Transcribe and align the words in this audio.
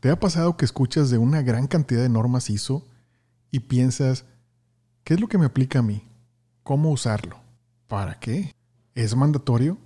¿Te 0.00 0.10
ha 0.10 0.18
pasado 0.18 0.56
que 0.56 0.64
escuchas 0.64 1.10
de 1.10 1.18
una 1.18 1.42
gran 1.42 1.66
cantidad 1.66 2.00
de 2.00 2.08
normas 2.08 2.48
ISO 2.48 2.86
y 3.50 3.60
piensas, 3.60 4.24
¿qué 5.04 5.12
es 5.12 5.20
lo 5.20 5.28
que 5.28 5.36
me 5.36 5.44
aplica 5.44 5.80
a 5.80 5.82
mí? 5.82 6.08
¿Cómo 6.62 6.90
usarlo? 6.90 7.36
¿Para 7.86 8.18
qué? 8.18 8.54
¿Es 8.94 9.14
mandatorio? 9.14 9.76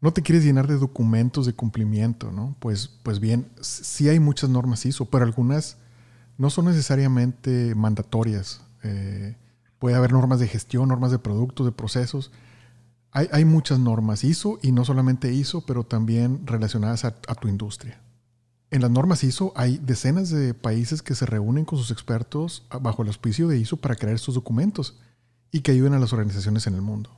No 0.00 0.12
te 0.12 0.22
quieres 0.22 0.44
llenar 0.44 0.68
de 0.68 0.78
documentos 0.78 1.44
de 1.44 1.54
cumplimiento, 1.54 2.30
¿no? 2.30 2.54
Pues, 2.60 2.86
pues 3.02 3.18
bien, 3.18 3.50
sí 3.60 4.08
hay 4.08 4.20
muchas 4.20 4.48
normas 4.48 4.86
ISO, 4.86 5.06
pero 5.06 5.24
algunas 5.24 5.78
no 6.38 6.50
son 6.50 6.66
necesariamente 6.66 7.74
mandatorias. 7.74 8.60
Eh, 8.84 9.36
puede 9.80 9.96
haber 9.96 10.12
normas 10.12 10.38
de 10.38 10.46
gestión, 10.46 10.88
normas 10.88 11.10
de 11.10 11.18
productos, 11.18 11.66
de 11.66 11.72
procesos. 11.72 12.30
Hay, 13.10 13.44
muchas 13.44 13.78
normas 13.78 14.24
ISO 14.24 14.58
y 14.60 14.72
no 14.72 14.84
solamente 14.84 15.32
ISO, 15.32 15.64
pero 15.66 15.84
también 15.84 16.44
relacionadas 16.46 17.04
a 17.04 17.12
tu 17.12 17.46
industria. 17.46 18.00
En 18.74 18.82
las 18.82 18.90
normas 18.90 19.22
ISO 19.22 19.52
hay 19.54 19.78
decenas 19.78 20.30
de 20.30 20.52
países 20.52 21.00
que 21.00 21.14
se 21.14 21.26
reúnen 21.26 21.64
con 21.64 21.78
sus 21.78 21.92
expertos 21.92 22.66
bajo 22.80 23.02
el 23.02 23.08
auspicio 23.08 23.46
de 23.46 23.56
ISO 23.56 23.76
para 23.76 23.94
crear 23.94 24.16
estos 24.16 24.34
documentos 24.34 24.98
y 25.52 25.60
que 25.60 25.70
ayuden 25.70 25.94
a 25.94 26.00
las 26.00 26.12
organizaciones 26.12 26.66
en 26.66 26.74
el 26.74 26.82
mundo. 26.82 27.08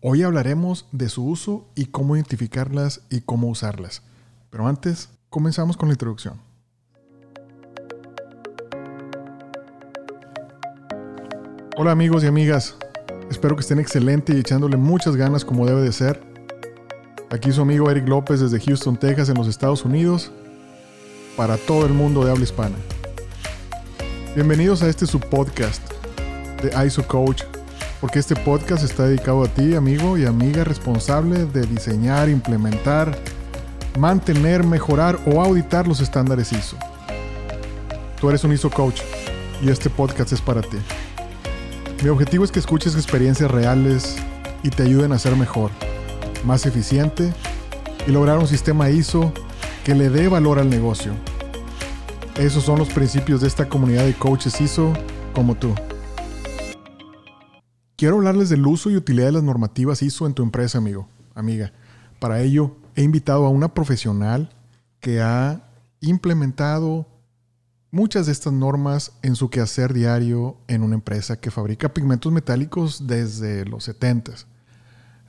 Hoy 0.00 0.22
hablaremos 0.22 0.86
de 0.90 1.10
su 1.10 1.26
uso 1.26 1.68
y 1.74 1.84
cómo 1.84 2.16
identificarlas 2.16 3.02
y 3.10 3.20
cómo 3.20 3.48
usarlas. 3.48 4.00
Pero 4.48 4.66
antes, 4.66 5.10
comenzamos 5.28 5.76
con 5.76 5.90
la 5.90 5.96
introducción. 5.96 6.40
Hola 11.76 11.92
amigos 11.92 12.24
y 12.24 12.26
amigas, 12.26 12.74
espero 13.30 13.54
que 13.54 13.60
estén 13.60 13.80
excelentes 13.80 14.34
y 14.34 14.38
echándole 14.38 14.78
muchas 14.78 15.14
ganas 15.14 15.44
como 15.44 15.66
debe 15.66 15.82
de 15.82 15.92
ser. 15.92 16.22
Aquí 17.28 17.52
su 17.52 17.60
amigo 17.60 17.90
Eric 17.90 18.08
López 18.08 18.40
desde 18.40 18.60
Houston, 18.60 18.96
Texas, 18.96 19.28
en 19.28 19.34
los 19.34 19.46
Estados 19.46 19.84
Unidos, 19.84 20.32
para 21.36 21.56
todo 21.56 21.86
el 21.86 21.92
mundo 21.92 22.24
de 22.24 22.30
habla 22.30 22.44
hispana. 22.44 22.76
Bienvenidos 24.34 24.82
a 24.82 24.88
este 24.88 25.06
subpodcast 25.06 25.82
de 26.62 26.86
ISO 26.86 27.06
Coach, 27.06 27.42
porque 28.00 28.18
este 28.18 28.36
podcast 28.36 28.84
está 28.84 29.06
dedicado 29.06 29.42
a 29.42 29.48
ti, 29.48 29.74
amigo 29.74 30.16
y 30.16 30.26
amiga 30.26 30.64
responsable 30.64 31.46
de 31.46 31.66
diseñar, 31.66 32.28
implementar, 32.28 33.16
mantener, 33.98 34.64
mejorar 34.64 35.18
o 35.26 35.42
auditar 35.42 35.86
los 35.86 36.00
estándares 36.00 36.52
ISO. 36.52 36.76
Tú 38.20 38.28
eres 38.28 38.44
un 38.44 38.52
ISO 38.52 38.70
Coach 38.70 39.00
y 39.62 39.70
este 39.70 39.90
podcast 39.90 40.32
es 40.32 40.40
para 40.40 40.62
ti. 40.62 40.78
Mi 42.02 42.10
objetivo 42.10 42.44
es 42.44 42.52
que 42.52 42.58
escuches 42.58 42.94
experiencias 42.94 43.50
reales 43.50 44.16
y 44.62 44.70
te 44.70 44.84
ayuden 44.84 45.12
a 45.12 45.18
ser 45.18 45.36
mejor, 45.36 45.70
más 46.44 46.66
eficiente 46.66 47.32
y 48.06 48.10
lograr 48.10 48.38
un 48.38 48.46
sistema 48.46 48.90
ISO 48.90 49.32
que 49.84 49.94
le 49.94 50.08
dé 50.08 50.28
valor 50.28 50.58
al 50.58 50.70
negocio. 50.70 51.12
Esos 52.38 52.64
son 52.64 52.78
los 52.78 52.88
principios 52.88 53.42
de 53.42 53.48
esta 53.48 53.68
comunidad 53.68 54.06
de 54.06 54.14
coaches 54.14 54.58
ISO 54.60 54.94
como 55.34 55.56
tú. 55.56 55.74
Quiero 57.94 58.16
hablarles 58.16 58.48
del 58.48 58.66
uso 58.66 58.90
y 58.90 58.96
utilidad 58.96 59.26
de 59.26 59.32
las 59.32 59.42
normativas 59.42 60.02
ISO 60.02 60.26
en 60.26 60.32
tu 60.32 60.42
empresa, 60.42 60.78
amigo, 60.78 61.06
amiga. 61.34 61.72
Para 62.18 62.40
ello, 62.40 62.76
he 62.96 63.02
invitado 63.02 63.44
a 63.44 63.50
una 63.50 63.74
profesional 63.74 64.50
que 65.00 65.20
ha 65.20 65.68
implementado 66.00 67.06
muchas 67.90 68.24
de 68.26 68.32
estas 68.32 68.54
normas 68.54 69.12
en 69.22 69.36
su 69.36 69.50
quehacer 69.50 69.92
diario 69.92 70.56
en 70.66 70.82
una 70.82 70.94
empresa 70.94 71.38
que 71.38 71.50
fabrica 71.50 71.92
pigmentos 71.92 72.32
metálicos 72.32 73.06
desde 73.06 73.66
los 73.66 73.84
70 73.84 74.32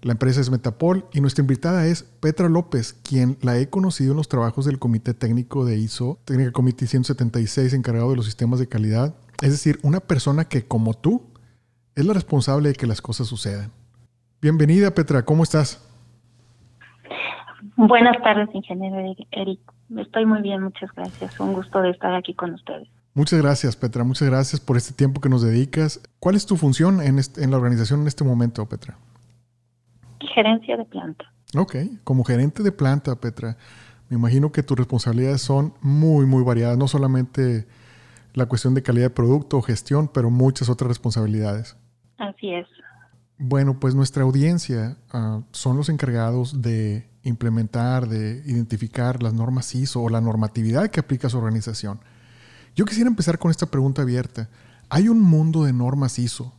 la 0.05 0.11
empresa 0.11 0.39
es 0.39 0.51
Metapol 0.51 1.07
y 1.13 1.19
nuestra 1.19 1.41
invitada 1.41 1.87
es 1.87 2.03
Petra 2.03 2.47
López, 2.47 2.93
quien 2.93 3.39
la 3.41 3.57
he 3.57 3.71
conocido 3.71 4.11
en 4.11 4.17
los 4.17 4.29
trabajos 4.29 4.65
del 4.65 4.77
Comité 4.77 5.15
Técnico 5.15 5.65
de 5.65 5.77
ISO, 5.79 6.19
Técnica 6.25 6.51
Comité 6.51 6.85
176, 6.85 7.73
encargado 7.73 8.11
de 8.11 8.15
los 8.15 8.25
sistemas 8.25 8.59
de 8.59 8.69
calidad. 8.69 9.15
Es 9.41 9.49
decir, 9.49 9.79
una 9.81 10.01
persona 10.01 10.45
que, 10.45 10.67
como 10.67 10.93
tú, 10.93 11.23
es 11.95 12.05
la 12.05 12.13
responsable 12.13 12.69
de 12.69 12.75
que 12.75 12.85
las 12.85 13.01
cosas 13.01 13.25
sucedan. 13.25 13.71
Bienvenida, 14.43 14.91
Petra, 14.91 15.25
¿cómo 15.25 15.41
estás? 15.41 15.83
Buenas 17.75 18.21
tardes, 18.21 18.49
ingeniero 18.53 18.97
Eric. 19.31 19.59
Estoy 19.97 20.27
muy 20.27 20.43
bien, 20.43 20.61
muchas 20.61 20.91
gracias. 20.95 21.39
Un 21.39 21.53
gusto 21.53 21.81
de 21.81 21.89
estar 21.89 22.13
aquí 22.13 22.35
con 22.35 22.53
ustedes. 22.53 22.87
Muchas 23.15 23.41
gracias, 23.41 23.75
Petra. 23.75 24.03
Muchas 24.03 24.29
gracias 24.29 24.61
por 24.61 24.77
este 24.77 24.93
tiempo 24.93 25.19
que 25.19 25.29
nos 25.29 25.41
dedicas. 25.41 25.99
¿Cuál 26.19 26.35
es 26.35 26.45
tu 26.45 26.57
función 26.57 27.01
en, 27.01 27.17
en 27.37 27.49
la 27.49 27.57
organización 27.57 28.01
en 28.01 28.07
este 28.07 28.23
momento, 28.23 28.63
Petra? 28.69 28.99
Gerencia 30.33 30.77
de 30.77 30.85
planta. 30.85 31.25
Ok, 31.55 31.75
como 32.03 32.23
gerente 32.23 32.63
de 32.63 32.71
planta, 32.71 33.15
Petra, 33.15 33.57
me 34.09 34.17
imagino 34.17 34.51
que 34.51 34.63
tus 34.63 34.77
responsabilidades 34.77 35.41
son 35.41 35.73
muy, 35.81 36.25
muy 36.25 36.43
variadas, 36.43 36.77
no 36.77 36.87
solamente 36.87 37.67
la 38.33 38.45
cuestión 38.47 38.73
de 38.73 38.83
calidad 38.83 39.05
de 39.05 39.11
producto 39.11 39.57
o 39.57 39.61
gestión, 39.61 40.09
pero 40.13 40.29
muchas 40.29 40.69
otras 40.69 40.89
responsabilidades. 40.89 41.77
Así 42.17 42.53
es. 42.53 42.67
Bueno, 43.37 43.79
pues 43.79 43.95
nuestra 43.95 44.23
audiencia 44.23 44.97
uh, 45.13 45.43
son 45.51 45.77
los 45.77 45.89
encargados 45.89 46.61
de 46.61 47.09
implementar, 47.23 48.07
de 48.07 48.43
identificar 48.45 49.21
las 49.23 49.33
normas 49.33 49.73
ISO 49.75 50.03
o 50.03 50.09
la 50.09 50.21
normatividad 50.21 50.89
que 50.89 50.99
aplica 50.99 51.29
su 51.29 51.37
organización. 51.37 51.99
Yo 52.75 52.85
quisiera 52.85 53.09
empezar 53.09 53.39
con 53.39 53.51
esta 53.51 53.65
pregunta 53.65 54.03
abierta. 54.03 54.49
¿Hay 54.89 55.09
un 55.09 55.19
mundo 55.21 55.63
de 55.63 55.73
normas 55.73 56.19
ISO 56.19 56.53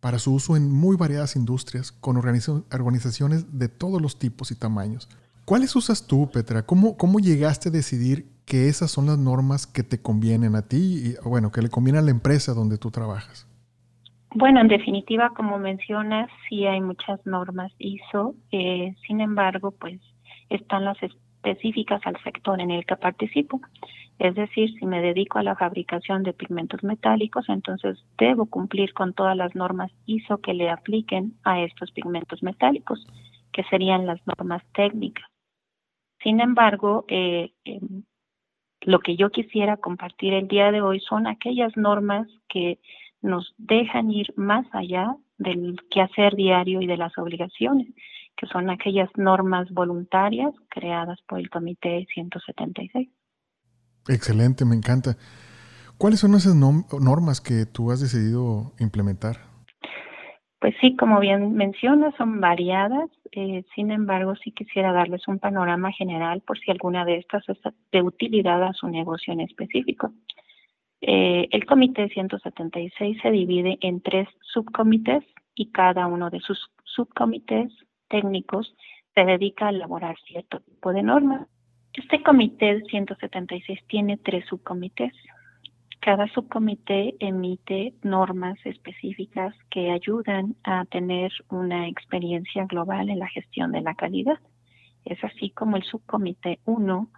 para 0.00 0.18
su 0.18 0.34
uso 0.34 0.56
en 0.56 0.70
muy 0.70 0.96
variadas 0.96 1.36
industrias, 1.36 1.92
con 1.92 2.16
organizaciones 2.16 3.58
de 3.58 3.68
todos 3.68 4.00
los 4.00 4.18
tipos 4.18 4.50
y 4.50 4.58
tamaños. 4.58 5.08
¿Cuáles 5.44 5.74
usas 5.76 6.06
tú, 6.06 6.30
Petra? 6.30 6.64
¿Cómo, 6.64 6.96
¿Cómo 6.96 7.20
llegaste 7.20 7.70
a 7.70 7.72
decidir 7.72 8.26
que 8.44 8.68
esas 8.68 8.90
son 8.90 9.06
las 9.06 9.18
normas 9.18 9.66
que 9.66 9.82
te 9.82 10.00
convienen 10.00 10.54
a 10.56 10.62
ti 10.62 10.76
y, 10.76 11.28
bueno, 11.28 11.50
que 11.50 11.62
le 11.62 11.68
convienen 11.68 12.02
a 12.02 12.04
la 12.04 12.10
empresa 12.10 12.54
donde 12.54 12.78
tú 12.78 12.90
trabajas? 12.90 13.46
Bueno, 14.34 14.60
en 14.60 14.68
definitiva, 14.68 15.30
como 15.30 15.58
mencionas, 15.58 16.28
sí 16.48 16.66
hay 16.66 16.80
muchas 16.80 17.24
normas 17.24 17.72
ISO, 17.78 18.34
eh, 18.52 18.94
sin 19.06 19.20
embargo, 19.20 19.70
pues 19.70 20.00
están 20.50 20.84
las 20.84 20.98
específicas 21.02 22.00
al 22.04 22.22
sector 22.22 22.60
en 22.60 22.70
el 22.70 22.84
que 22.84 22.96
participo. 22.96 23.60
Es 24.18 24.34
decir, 24.34 24.74
si 24.78 24.86
me 24.86 25.00
dedico 25.00 25.38
a 25.38 25.44
la 25.44 25.54
fabricación 25.54 26.24
de 26.24 26.32
pigmentos 26.32 26.82
metálicos, 26.82 27.48
entonces 27.48 28.04
debo 28.18 28.46
cumplir 28.46 28.92
con 28.92 29.14
todas 29.14 29.36
las 29.36 29.54
normas 29.54 29.92
ISO 30.06 30.38
que 30.38 30.54
le 30.54 30.70
apliquen 30.70 31.34
a 31.44 31.60
estos 31.62 31.92
pigmentos 31.92 32.42
metálicos, 32.42 33.06
que 33.52 33.62
serían 33.64 34.06
las 34.06 34.20
normas 34.26 34.62
técnicas. 34.74 35.26
Sin 36.20 36.40
embargo, 36.40 37.04
eh, 37.08 37.52
em, 37.64 38.02
lo 38.80 38.98
que 38.98 39.16
yo 39.16 39.30
quisiera 39.30 39.76
compartir 39.76 40.34
el 40.34 40.48
día 40.48 40.72
de 40.72 40.80
hoy 40.80 41.00
son 41.00 41.28
aquellas 41.28 41.76
normas 41.76 42.26
que 42.48 42.80
nos 43.22 43.54
dejan 43.56 44.10
ir 44.10 44.32
más 44.36 44.66
allá 44.72 45.14
del 45.38 45.76
quehacer 45.90 46.34
diario 46.34 46.80
y 46.80 46.86
de 46.86 46.96
las 46.96 47.16
obligaciones, 47.18 47.86
que 48.36 48.46
son 48.46 48.68
aquellas 48.70 49.10
normas 49.16 49.70
voluntarias 49.70 50.54
creadas 50.68 51.20
por 51.22 51.38
el 51.38 51.50
Comité 51.50 52.06
176. 52.12 53.08
Excelente, 54.08 54.64
me 54.64 54.74
encanta. 54.74 55.16
¿Cuáles 55.98 56.20
son 56.20 56.34
esas 56.34 56.54
normas 56.54 57.40
que 57.40 57.66
tú 57.66 57.90
has 57.90 58.00
decidido 58.00 58.72
implementar? 58.78 59.36
Pues 60.60 60.74
sí, 60.80 60.96
como 60.96 61.20
bien 61.20 61.54
mencionas, 61.54 62.14
son 62.16 62.40
variadas. 62.40 63.10
Eh, 63.32 63.64
sin 63.74 63.90
embargo, 63.90 64.34
sí 64.36 64.50
quisiera 64.52 64.92
darles 64.92 65.26
un 65.28 65.38
panorama 65.38 65.92
general 65.92 66.40
por 66.40 66.58
si 66.58 66.70
alguna 66.70 67.04
de 67.04 67.16
estas 67.16 67.48
es 67.48 67.58
de 67.92 68.02
utilidad 68.02 68.62
a 68.62 68.72
su 68.72 68.88
negocio 68.88 69.32
en 69.32 69.40
específico. 69.40 70.12
Eh, 71.00 71.48
el 71.52 71.64
comité 71.64 72.08
176 72.08 73.18
se 73.22 73.30
divide 73.30 73.78
en 73.80 74.00
tres 74.00 74.28
subcomités 74.52 75.24
y 75.54 75.70
cada 75.70 76.06
uno 76.06 76.28
de 76.30 76.40
sus 76.40 76.58
subcomités 76.84 77.72
técnicos 78.08 78.74
se 79.14 79.24
dedica 79.24 79.66
a 79.66 79.70
elaborar 79.70 80.16
cierto 80.26 80.60
tipo 80.60 80.92
de 80.92 81.02
normas. 81.02 81.46
Este 81.98 82.22
comité 82.22 82.80
176 82.88 83.80
tiene 83.88 84.18
tres 84.18 84.46
subcomités. 84.46 85.12
Cada 85.98 86.28
subcomité 86.28 87.16
emite 87.18 87.92
normas 88.04 88.56
específicas 88.64 89.52
que 89.68 89.90
ayudan 89.90 90.54
a 90.62 90.84
tener 90.84 91.32
una 91.50 91.88
experiencia 91.88 92.66
global 92.66 93.10
en 93.10 93.18
la 93.18 93.26
gestión 93.26 93.72
de 93.72 93.80
la 93.80 93.96
calidad. 93.96 94.38
Es 95.04 95.22
así 95.24 95.50
como 95.50 95.76
el 95.76 95.82
subcomité 95.82 96.60
1 96.66 97.10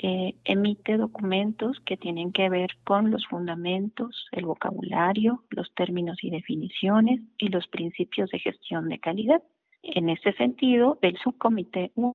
eh, 0.00 0.34
emite 0.44 0.96
documentos 0.96 1.78
que 1.86 1.96
tienen 1.96 2.32
que 2.32 2.48
ver 2.48 2.70
con 2.82 3.12
los 3.12 3.24
fundamentos, 3.28 4.26
el 4.32 4.44
vocabulario, 4.44 5.44
los 5.50 5.72
términos 5.74 6.18
y 6.24 6.30
definiciones 6.30 7.20
y 7.38 7.46
los 7.46 7.68
principios 7.68 8.28
de 8.30 8.40
gestión 8.40 8.88
de 8.88 8.98
calidad. 8.98 9.40
En 9.84 10.08
ese 10.08 10.32
sentido, 10.32 10.98
el 11.00 11.16
subcomité 11.18 11.92
1 11.94 12.12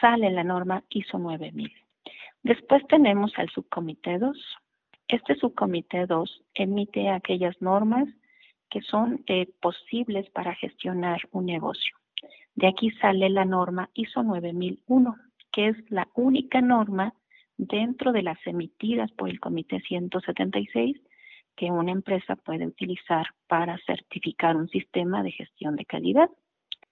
sale 0.00 0.30
la 0.30 0.44
norma 0.44 0.84
ISO 0.90 1.18
9000. 1.18 1.72
Después 2.42 2.82
tenemos 2.88 3.32
al 3.36 3.48
subcomité 3.50 4.18
2. 4.18 4.36
Este 5.08 5.36
subcomité 5.36 6.06
2 6.06 6.44
emite 6.54 7.08
aquellas 7.08 7.60
normas 7.60 8.08
que 8.70 8.80
son 8.80 9.22
eh, 9.26 9.48
posibles 9.60 10.28
para 10.30 10.54
gestionar 10.54 11.20
un 11.32 11.46
negocio. 11.46 11.94
De 12.54 12.66
aquí 12.66 12.90
sale 12.92 13.28
la 13.30 13.44
norma 13.44 13.90
ISO 13.94 14.22
9001, 14.22 15.16
que 15.52 15.68
es 15.68 15.90
la 15.90 16.08
única 16.14 16.60
norma 16.60 17.14
dentro 17.56 18.12
de 18.12 18.22
las 18.22 18.38
emitidas 18.46 19.10
por 19.12 19.28
el 19.28 19.40
Comité 19.40 19.80
176 19.80 21.00
que 21.56 21.70
una 21.70 21.92
empresa 21.92 22.36
puede 22.36 22.66
utilizar 22.66 23.26
para 23.46 23.78
certificar 23.86 24.56
un 24.56 24.68
sistema 24.68 25.22
de 25.22 25.32
gestión 25.32 25.76
de 25.76 25.84
calidad. 25.84 26.30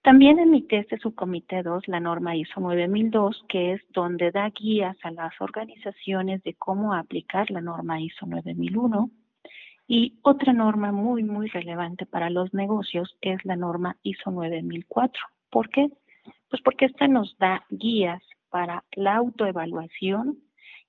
También 0.03 0.39
emite 0.39 0.79
este 0.79 0.97
subcomité 0.97 1.61
2 1.61 1.87
la 1.87 1.99
norma 1.99 2.35
ISO 2.35 2.59
9002, 2.59 3.45
que 3.47 3.73
es 3.73 3.81
donde 3.89 4.31
da 4.31 4.49
guías 4.49 4.97
a 5.03 5.11
las 5.11 5.39
organizaciones 5.39 6.41
de 6.41 6.55
cómo 6.55 6.95
aplicar 6.95 7.51
la 7.51 7.61
norma 7.61 8.01
ISO 8.01 8.25
9001. 8.25 9.11
Y 9.87 10.17
otra 10.23 10.53
norma 10.53 10.91
muy, 10.91 11.23
muy 11.23 11.49
relevante 11.49 12.07
para 12.07 12.31
los 12.31 12.51
negocios 12.51 13.15
es 13.21 13.45
la 13.45 13.55
norma 13.55 13.95
ISO 14.01 14.31
9004. 14.31 15.21
¿Por 15.51 15.69
qué? 15.69 15.89
Pues 16.49 16.63
porque 16.63 16.85
esta 16.85 17.07
nos 17.07 17.37
da 17.37 17.63
guías 17.69 18.23
para 18.49 18.83
la 18.93 19.17
autoevaluación 19.17 20.39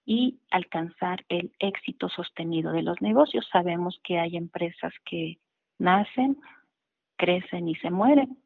y 0.06 0.40
alcanzar 0.50 1.22
el 1.28 1.52
éxito 1.58 2.08
sostenido 2.08 2.72
de 2.72 2.82
los 2.82 3.02
negocios. 3.02 3.46
Sabemos 3.52 4.00
que 4.02 4.18
hay 4.18 4.38
empresas 4.38 4.94
que 5.04 5.38
nacen, 5.78 6.38
crecen 7.16 7.68
y 7.68 7.74
se 7.76 7.90
mueren 7.90 8.41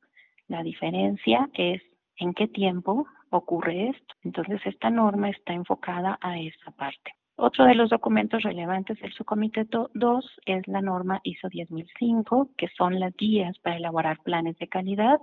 la 0.49 0.63
diferencia 0.63 1.49
es 1.55 1.83
en 2.19 2.33
qué 2.35 2.49
tiempo 2.49 3.07
ocurre 3.31 3.89
esto. 3.89 4.15
Entonces, 4.23 4.61
esta 4.65 4.91
norma 4.91 5.31
está 5.31 5.53
enfocada 5.53 6.19
a 6.21 6.39
esa 6.39 6.71
parte. 6.73 7.13
Otro 7.39 7.67
de 7.67 7.75
los 7.75 7.91
documentos 7.91 8.43
relevantes 8.43 8.99
del 9.01 9.13
subcomité 9.13 9.67
2 9.71 10.41
es 10.47 10.67
la 10.69 10.81
norma 10.81 11.21
ISO 11.23 11.51
10005, 11.51 12.51
que 12.57 12.69
son 12.69 12.99
las 12.99 13.15
guías 13.15 13.59
para 13.59 13.77
elaborar 13.77 14.23
planes 14.23 14.57
de 14.59 14.69
calidad. 14.69 15.21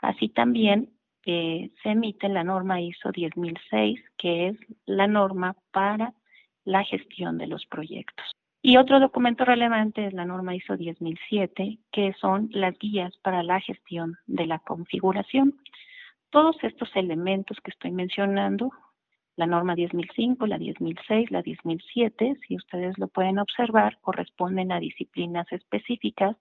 Así 0.00 0.30
también 0.30 0.94
eh, 1.26 1.70
se 1.82 1.90
emite 1.90 2.30
la 2.30 2.44
norma 2.44 2.80
ISO 2.80 3.12
10006, 3.12 4.00
que 4.16 4.48
es 4.48 4.56
la 4.86 5.06
norma 5.06 5.54
para 5.70 6.14
la 6.64 6.82
gestión 6.82 7.36
de 7.36 7.46
los 7.46 7.66
proyectos. 7.66 8.24
Y 8.66 8.78
otro 8.78 8.98
documento 8.98 9.44
relevante 9.44 10.06
es 10.06 10.14
la 10.14 10.24
norma 10.24 10.54
ISO 10.54 10.74
10007, 10.74 11.80
que 11.92 12.14
son 12.14 12.48
las 12.50 12.78
guías 12.78 13.14
para 13.18 13.42
la 13.42 13.60
gestión 13.60 14.16
de 14.26 14.46
la 14.46 14.58
configuración. 14.58 15.60
Todos 16.30 16.56
estos 16.62 16.88
elementos 16.96 17.58
que 17.62 17.72
estoy 17.72 17.90
mencionando, 17.90 18.70
la 19.36 19.46
norma 19.46 19.74
10005, 19.74 20.46
la 20.46 20.56
10006, 20.56 21.30
la 21.30 21.42
10007, 21.42 22.38
si 22.48 22.56
ustedes 22.56 22.96
lo 22.96 23.08
pueden 23.08 23.38
observar, 23.38 23.98
corresponden 24.00 24.72
a 24.72 24.80
disciplinas 24.80 25.46
específicas 25.52 26.34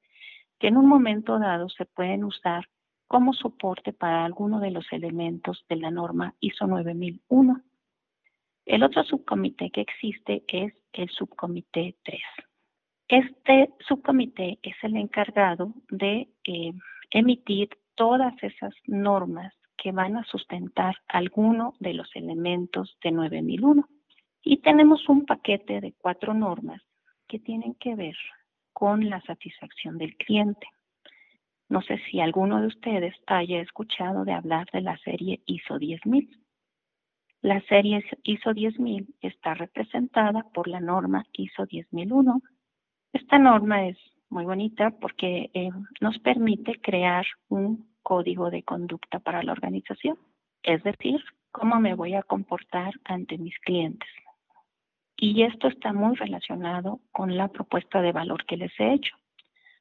que 0.59 0.69
en 0.69 0.77
un 0.77 0.87
momento 0.87 1.39
dado 1.39 1.67
se 1.67 1.83
pueden 1.83 2.23
usar 2.23 2.69
como 3.05 3.33
soporte 3.33 3.91
para 3.91 4.23
alguno 4.23 4.61
de 4.61 4.71
los 4.71 4.85
elementos 4.93 5.65
de 5.67 5.75
la 5.75 5.91
norma 5.91 6.35
ISO 6.39 6.67
9001. 6.67 7.61
El 8.65 8.83
otro 8.83 9.03
subcomité 9.03 9.69
que 9.71 9.81
existe 9.81 10.43
es 10.47 10.73
el 10.93 11.09
subcomité 11.09 11.95
3. 12.03 12.21
Este 13.09 13.69
subcomité 13.87 14.59
es 14.63 14.75
el 14.83 14.95
encargado 14.95 15.73
de 15.89 16.29
eh, 16.45 16.71
emitir 17.11 17.69
todas 17.95 18.33
esas 18.41 18.73
normas 18.87 19.53
que 19.77 19.91
van 19.91 20.15
a 20.15 20.23
sustentar 20.23 20.95
alguno 21.09 21.73
de 21.79 21.93
los 21.93 22.09
elementos 22.15 22.97
de 23.03 23.11
9001. 23.11 23.87
Y 24.43 24.57
tenemos 24.57 25.07
un 25.09 25.25
paquete 25.25 25.81
de 25.81 25.93
cuatro 25.97 26.33
normas 26.33 26.81
que 27.27 27.39
tienen 27.39 27.75
que 27.75 27.95
ver 27.95 28.15
con 28.71 29.09
la 29.09 29.21
satisfacción 29.21 29.97
del 29.97 30.15
cliente. 30.15 30.67
No 31.69 31.81
sé 31.81 31.99
si 32.09 32.21
alguno 32.21 32.61
de 32.61 32.67
ustedes 32.67 33.15
haya 33.27 33.59
escuchado 33.59 34.25
de 34.25 34.33
hablar 34.33 34.67
de 34.71 34.81
la 34.81 34.97
serie 34.99 35.41
ISO 35.45 35.77
10000. 35.77 36.42
La 37.43 37.59
serie 37.67 38.05
ISO 38.23 38.53
10000 38.53 39.15
está 39.19 39.53
representada 39.53 40.43
por 40.53 40.69
la 40.69 40.79
norma 40.79 41.25
ISO 41.33 41.65
10001. 41.65 42.41
Esta 43.11 43.37
norma 43.37 43.85
es 43.89 43.97
muy 44.29 44.45
bonita 44.45 44.91
porque 44.91 45.51
eh, 45.53 45.69
nos 45.99 46.17
permite 46.19 46.79
crear 46.79 47.25
un 47.49 47.85
código 48.01 48.49
de 48.49 48.63
conducta 48.63 49.19
para 49.19 49.43
la 49.43 49.51
organización, 49.51 50.17
es 50.63 50.81
decir, 50.83 51.21
cómo 51.51 51.81
me 51.81 51.95
voy 51.95 52.13
a 52.13 52.23
comportar 52.23 52.93
ante 53.03 53.37
mis 53.37 53.59
clientes. 53.59 54.09
Y 55.17 55.43
esto 55.43 55.67
está 55.67 55.91
muy 55.91 56.15
relacionado 56.15 57.01
con 57.11 57.35
la 57.35 57.49
propuesta 57.49 58.01
de 58.01 58.13
valor 58.13 58.45
que 58.45 58.55
les 58.55 58.71
he 58.79 58.93
hecho. 58.93 59.17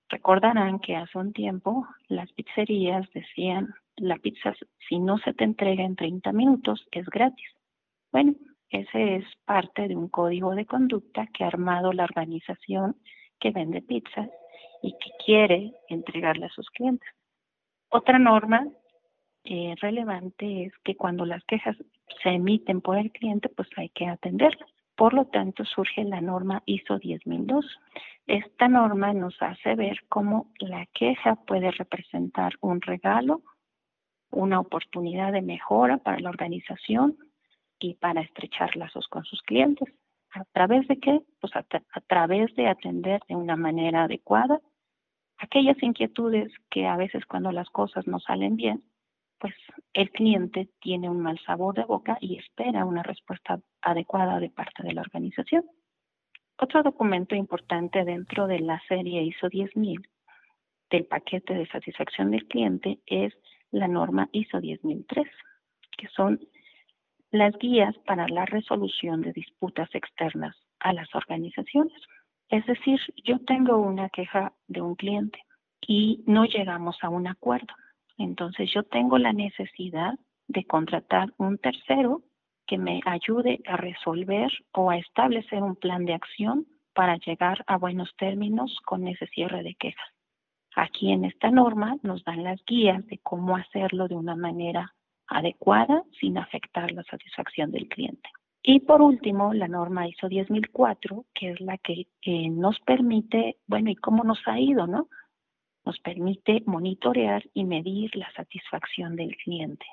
Recordarán 0.08 0.80
que 0.80 0.96
hace 0.96 1.16
un 1.16 1.32
tiempo 1.32 1.86
las 2.08 2.30
pizzerías 2.32 3.08
decían, 3.12 3.72
la 3.96 4.16
pizza 4.16 4.54
si 4.88 4.98
no 4.98 5.18
se 5.18 5.34
te 5.34 5.44
entrega 5.44 5.84
en 5.84 5.96
30 5.96 6.32
minutos 6.32 6.86
es 6.90 7.06
gratis. 7.06 7.48
Bueno, 8.10 8.34
ese 8.70 9.16
es 9.16 9.24
parte 9.44 9.88
de 9.88 9.96
un 9.96 10.08
código 10.08 10.54
de 10.54 10.66
conducta 10.66 11.26
que 11.26 11.44
ha 11.44 11.48
armado 11.48 11.92
la 11.92 12.04
organización 12.04 12.96
que 13.38 13.50
vende 13.50 13.82
pizzas 13.82 14.30
y 14.82 14.92
que 14.92 15.10
quiere 15.24 15.72
entregarle 15.88 16.46
a 16.46 16.50
sus 16.50 16.68
clientes. 16.70 17.08
Otra 17.90 18.18
norma 18.18 18.66
eh, 19.44 19.74
relevante 19.80 20.64
es 20.64 20.72
que 20.84 20.96
cuando 20.96 21.26
las 21.26 21.44
quejas 21.44 21.76
se 22.22 22.30
emiten 22.30 22.80
por 22.80 22.96
el 22.96 23.10
cliente, 23.12 23.48
pues 23.48 23.68
hay 23.76 23.90
que 23.90 24.06
atenderlas. 24.06 24.68
Por 24.96 25.14
lo 25.14 25.26
tanto, 25.26 25.64
surge 25.64 26.04
la 26.04 26.20
norma 26.20 26.62
ISO 26.66 26.98
10002. 26.98 27.66
Esta 28.26 28.68
norma 28.68 29.12
nos 29.12 29.40
hace 29.42 29.74
ver 29.74 29.98
cómo 30.08 30.52
la 30.58 30.86
queja 30.94 31.36
puede 31.36 31.70
representar 31.72 32.52
un 32.60 32.80
regalo, 32.80 33.42
una 34.32 34.60
oportunidad 34.60 35.32
de 35.32 35.42
mejora 35.42 35.98
para 35.98 36.18
la 36.18 36.30
organización 36.30 37.16
y 37.78 37.94
para 37.94 38.22
estrechar 38.22 38.76
lazos 38.76 39.06
con 39.08 39.24
sus 39.24 39.42
clientes. 39.42 39.88
¿A 40.32 40.44
través 40.46 40.88
de 40.88 40.98
qué? 40.98 41.20
Pues 41.40 41.54
a, 41.54 41.64
través 42.06 42.54
de 42.54 42.66
atender 42.66 43.20
de 43.28 43.36
una 43.36 43.56
manera 43.56 44.04
adecuada 44.04 44.60
aquellas 45.38 45.80
inquietudes 45.82 46.52
que 46.70 46.86
a 46.86 46.96
veces 46.96 47.26
cuando 47.26 47.52
las 47.52 47.68
cosas 47.70 48.06
no 48.06 48.18
salen 48.20 48.56
bien, 48.56 48.82
pues 49.38 49.54
el 49.92 50.10
cliente 50.10 50.68
tiene 50.80 51.10
un 51.10 51.20
mal 51.20 51.38
sabor 51.44 51.74
de 51.74 51.84
boca 51.84 52.16
y 52.20 52.38
espera 52.38 52.84
una 52.84 53.02
respuesta 53.02 53.60
adecuada 53.80 54.38
de 54.38 54.50
parte 54.50 54.84
de 54.84 54.92
la 54.94 55.00
organización. 55.00 55.64
Otro 56.58 56.82
documento 56.82 57.34
importante 57.34 58.04
dentro 58.04 58.46
de 58.46 58.60
la 58.60 58.80
serie 58.86 59.22
ISO 59.24 59.48
10000 59.48 60.08
del 60.90 61.06
paquete 61.06 61.54
de 61.54 61.66
satisfacción 61.66 62.30
del 62.30 62.46
cliente 62.46 63.00
es 63.06 63.34
la 63.72 63.88
norma 63.88 64.28
ISO 64.32 64.60
10003, 64.60 65.26
que 65.98 66.08
son 66.08 66.40
las 67.32 67.56
guías 67.58 67.96
para 68.06 68.28
la 68.28 68.44
resolución 68.44 69.22
de 69.22 69.32
disputas 69.32 69.88
externas 69.94 70.54
a 70.80 70.92
las 70.92 71.12
organizaciones. 71.14 72.00
Es 72.50 72.64
decir, 72.66 73.00
yo 73.24 73.38
tengo 73.40 73.78
una 73.78 74.10
queja 74.10 74.52
de 74.68 74.82
un 74.82 74.94
cliente 74.94 75.40
y 75.80 76.22
no 76.26 76.44
llegamos 76.44 76.96
a 77.02 77.08
un 77.08 77.26
acuerdo. 77.26 77.74
Entonces 78.18 78.70
yo 78.72 78.82
tengo 78.82 79.18
la 79.18 79.32
necesidad 79.32 80.14
de 80.48 80.64
contratar 80.64 81.32
un 81.38 81.58
tercero 81.58 82.22
que 82.66 82.76
me 82.78 83.00
ayude 83.06 83.60
a 83.66 83.76
resolver 83.76 84.50
o 84.72 84.90
a 84.90 84.98
establecer 84.98 85.62
un 85.62 85.76
plan 85.76 86.04
de 86.04 86.14
acción 86.14 86.66
para 86.94 87.16
llegar 87.16 87.64
a 87.66 87.78
buenos 87.78 88.14
términos 88.16 88.78
con 88.84 89.08
ese 89.08 89.26
cierre 89.28 89.62
de 89.62 89.74
quejas. 89.74 90.11
Aquí 90.74 91.12
en 91.12 91.24
esta 91.24 91.50
norma 91.50 91.96
nos 92.02 92.24
dan 92.24 92.44
las 92.44 92.64
guías 92.64 93.06
de 93.06 93.18
cómo 93.18 93.56
hacerlo 93.56 94.08
de 94.08 94.14
una 94.14 94.36
manera 94.36 94.94
adecuada 95.26 96.02
sin 96.20 96.38
afectar 96.38 96.92
la 96.92 97.02
satisfacción 97.04 97.70
del 97.70 97.88
cliente. 97.88 98.28
Y 98.62 98.80
por 98.80 99.02
último, 99.02 99.52
la 99.54 99.66
norma 99.66 100.06
ISO 100.06 100.28
10004, 100.28 101.24
que 101.34 101.50
es 101.50 101.60
la 101.60 101.78
que 101.78 102.06
nos 102.48 102.78
permite, 102.80 103.56
bueno, 103.66 103.90
¿y 103.90 103.96
cómo 103.96 104.22
nos 104.24 104.38
ha 104.46 104.60
ido, 104.60 104.86
no? 104.86 105.08
Nos 105.84 105.98
permite 105.98 106.62
monitorear 106.64 107.42
y 107.54 107.64
medir 107.64 108.14
la 108.14 108.30
satisfacción 108.32 109.16
del 109.16 109.36
cliente. 109.36 109.84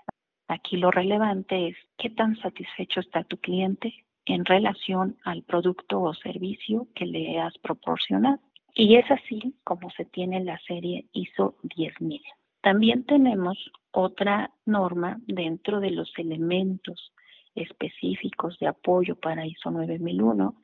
Aquí 0.47 0.77
lo 0.77 0.91
relevante 0.91 1.69
es 1.69 1.77
qué 1.97 2.09
tan 2.11 2.35
satisfecho 2.37 2.99
está 2.99 3.23
tu 3.23 3.37
cliente 3.37 4.05
en 4.25 4.45
relación 4.45 5.17
al 5.23 5.41
producto 5.43 6.01
o 6.01 6.13
servicio 6.13 6.87
que 6.93 7.05
le 7.05 7.39
has 7.39 7.57
proporcionado. 7.57 8.39
Y 8.79 8.95
es 8.95 9.11
así 9.11 9.53
como 9.65 9.89
se 9.89 10.05
tiene 10.05 10.41
la 10.41 10.57
serie 10.59 11.09
ISO 11.11 11.57
10000. 11.75 12.21
También 12.61 13.03
tenemos 13.03 13.57
otra 13.91 14.53
norma 14.65 15.19
dentro 15.27 15.81
de 15.81 15.91
los 15.91 16.09
elementos 16.17 17.11
específicos 17.55 18.57
de 18.59 18.67
apoyo 18.67 19.17
para 19.17 19.45
ISO 19.45 19.69
9001, 19.69 20.55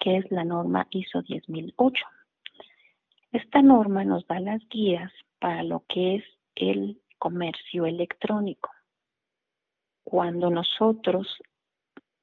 que 0.00 0.16
es 0.16 0.28
la 0.32 0.44
norma 0.44 0.88
ISO 0.90 1.22
10008. 1.22 2.04
Esta 3.30 3.62
norma 3.62 4.02
nos 4.02 4.26
da 4.26 4.40
las 4.40 4.68
guías 4.68 5.12
para 5.38 5.62
lo 5.62 5.84
que 5.88 6.16
es 6.16 6.24
el 6.56 7.00
comercio 7.20 7.86
electrónico. 7.86 8.70
Cuando 10.02 10.50
nosotros 10.50 11.40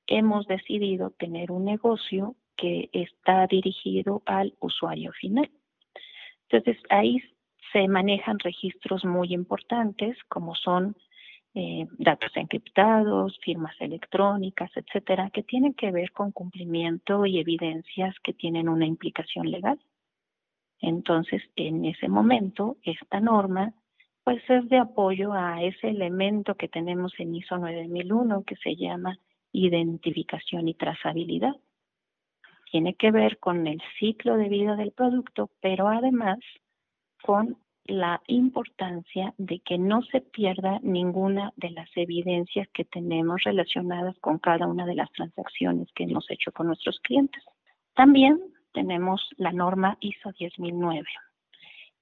hemos 0.07 0.45
decidido 0.47 1.11
tener 1.11 1.51
un 1.51 1.63
negocio 1.63 2.35
que 2.57 2.89
está 2.91 3.47
dirigido 3.47 4.23
al 4.25 4.53
usuario 4.59 5.11
final. 5.13 5.49
Entonces 6.49 6.81
ahí 6.89 7.21
se 7.71 7.87
manejan 7.87 8.39
registros 8.39 9.05
muy 9.05 9.33
importantes 9.33 10.17
como 10.29 10.55
son 10.55 10.95
eh, 11.53 11.87
datos 11.97 12.31
encriptados, 12.35 13.39
firmas 13.43 13.75
electrónicas, 13.79 14.69
etcétera, 14.75 15.29
que 15.31 15.43
tienen 15.43 15.73
que 15.73 15.91
ver 15.91 16.11
con 16.11 16.31
cumplimiento 16.31 17.25
y 17.25 17.39
evidencias 17.39 18.15
que 18.23 18.33
tienen 18.33 18.69
una 18.69 18.85
implicación 18.85 19.49
legal. 19.49 19.79
Entonces, 20.79 21.41
en 21.55 21.85
ese 21.85 22.07
momento, 22.07 22.77
esta 22.83 23.19
norma 23.19 23.73
pues 24.23 24.43
es 24.49 24.67
de 24.67 24.77
apoyo 24.77 25.31
a 25.31 25.63
ese 25.63 25.87
elemento 25.87 26.55
que 26.55 26.67
tenemos 26.67 27.13
en 27.17 27.33
ISO 27.33 27.57
9001 27.57 28.43
que 28.43 28.57
se 28.57 28.75
llama 28.75 29.17
identificación 29.53 30.67
y 30.67 30.73
trazabilidad. 30.73 31.55
Tiene 32.71 32.95
que 32.95 33.11
ver 33.11 33.39
con 33.39 33.67
el 33.67 33.81
ciclo 33.99 34.37
de 34.37 34.49
vida 34.49 34.75
del 34.75 34.91
producto, 34.91 35.49
pero 35.61 35.87
además 35.87 36.39
con 37.23 37.57
la 37.85 38.21
importancia 38.27 39.33
de 39.37 39.59
que 39.59 39.77
no 39.77 40.01
se 40.03 40.21
pierda 40.21 40.79
ninguna 40.83 41.53
de 41.55 41.69
las 41.71 41.89
evidencias 41.95 42.67
que 42.73 42.83
tenemos 42.83 43.41
relacionadas 43.43 44.17
con 44.19 44.39
cada 44.39 44.67
una 44.67 44.85
de 44.85 44.95
las 44.95 45.11
transacciones 45.11 45.87
que 45.93 46.03
hemos 46.03 46.29
hecho 46.29 46.51
con 46.51 46.67
nuestros 46.67 46.99
clientes. 46.99 47.43
También 47.95 48.39
tenemos 48.73 49.21
la 49.37 49.51
norma 49.51 49.97
ISO 50.01 50.31
10009. 50.33 51.07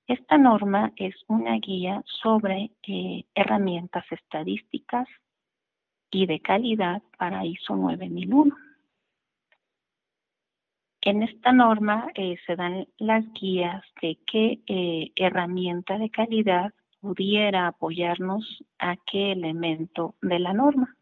Esta 0.08 0.38
norma 0.38 0.92
es 0.98 1.16
una 1.28 1.58
guía 1.58 2.04
sobre 2.22 2.72
eh, 2.88 3.24
herramientas 3.34 4.06
estadísticas 4.12 5.08
y 6.12 6.26
de 6.26 6.40
calidad 6.42 7.02
para 7.18 7.46
ISO 7.46 7.76
9001. 7.76 8.56
En 11.06 11.22
esta 11.22 11.52
norma 11.52 12.08
eh, 12.16 12.36
se 12.48 12.56
dan 12.56 12.88
las 12.98 13.24
guías 13.34 13.84
de 14.02 14.18
qué 14.26 14.60
eh, 14.66 15.12
herramienta 15.16 16.00
de 16.00 16.10
calidad 16.10 16.74
pudiera 17.00 17.68
apoyarnos 17.68 18.64
a 18.80 18.96
qué 19.06 19.32
elemento 19.32 20.16
de 20.24 20.40
la 20.40 20.54
norma. 20.54 20.96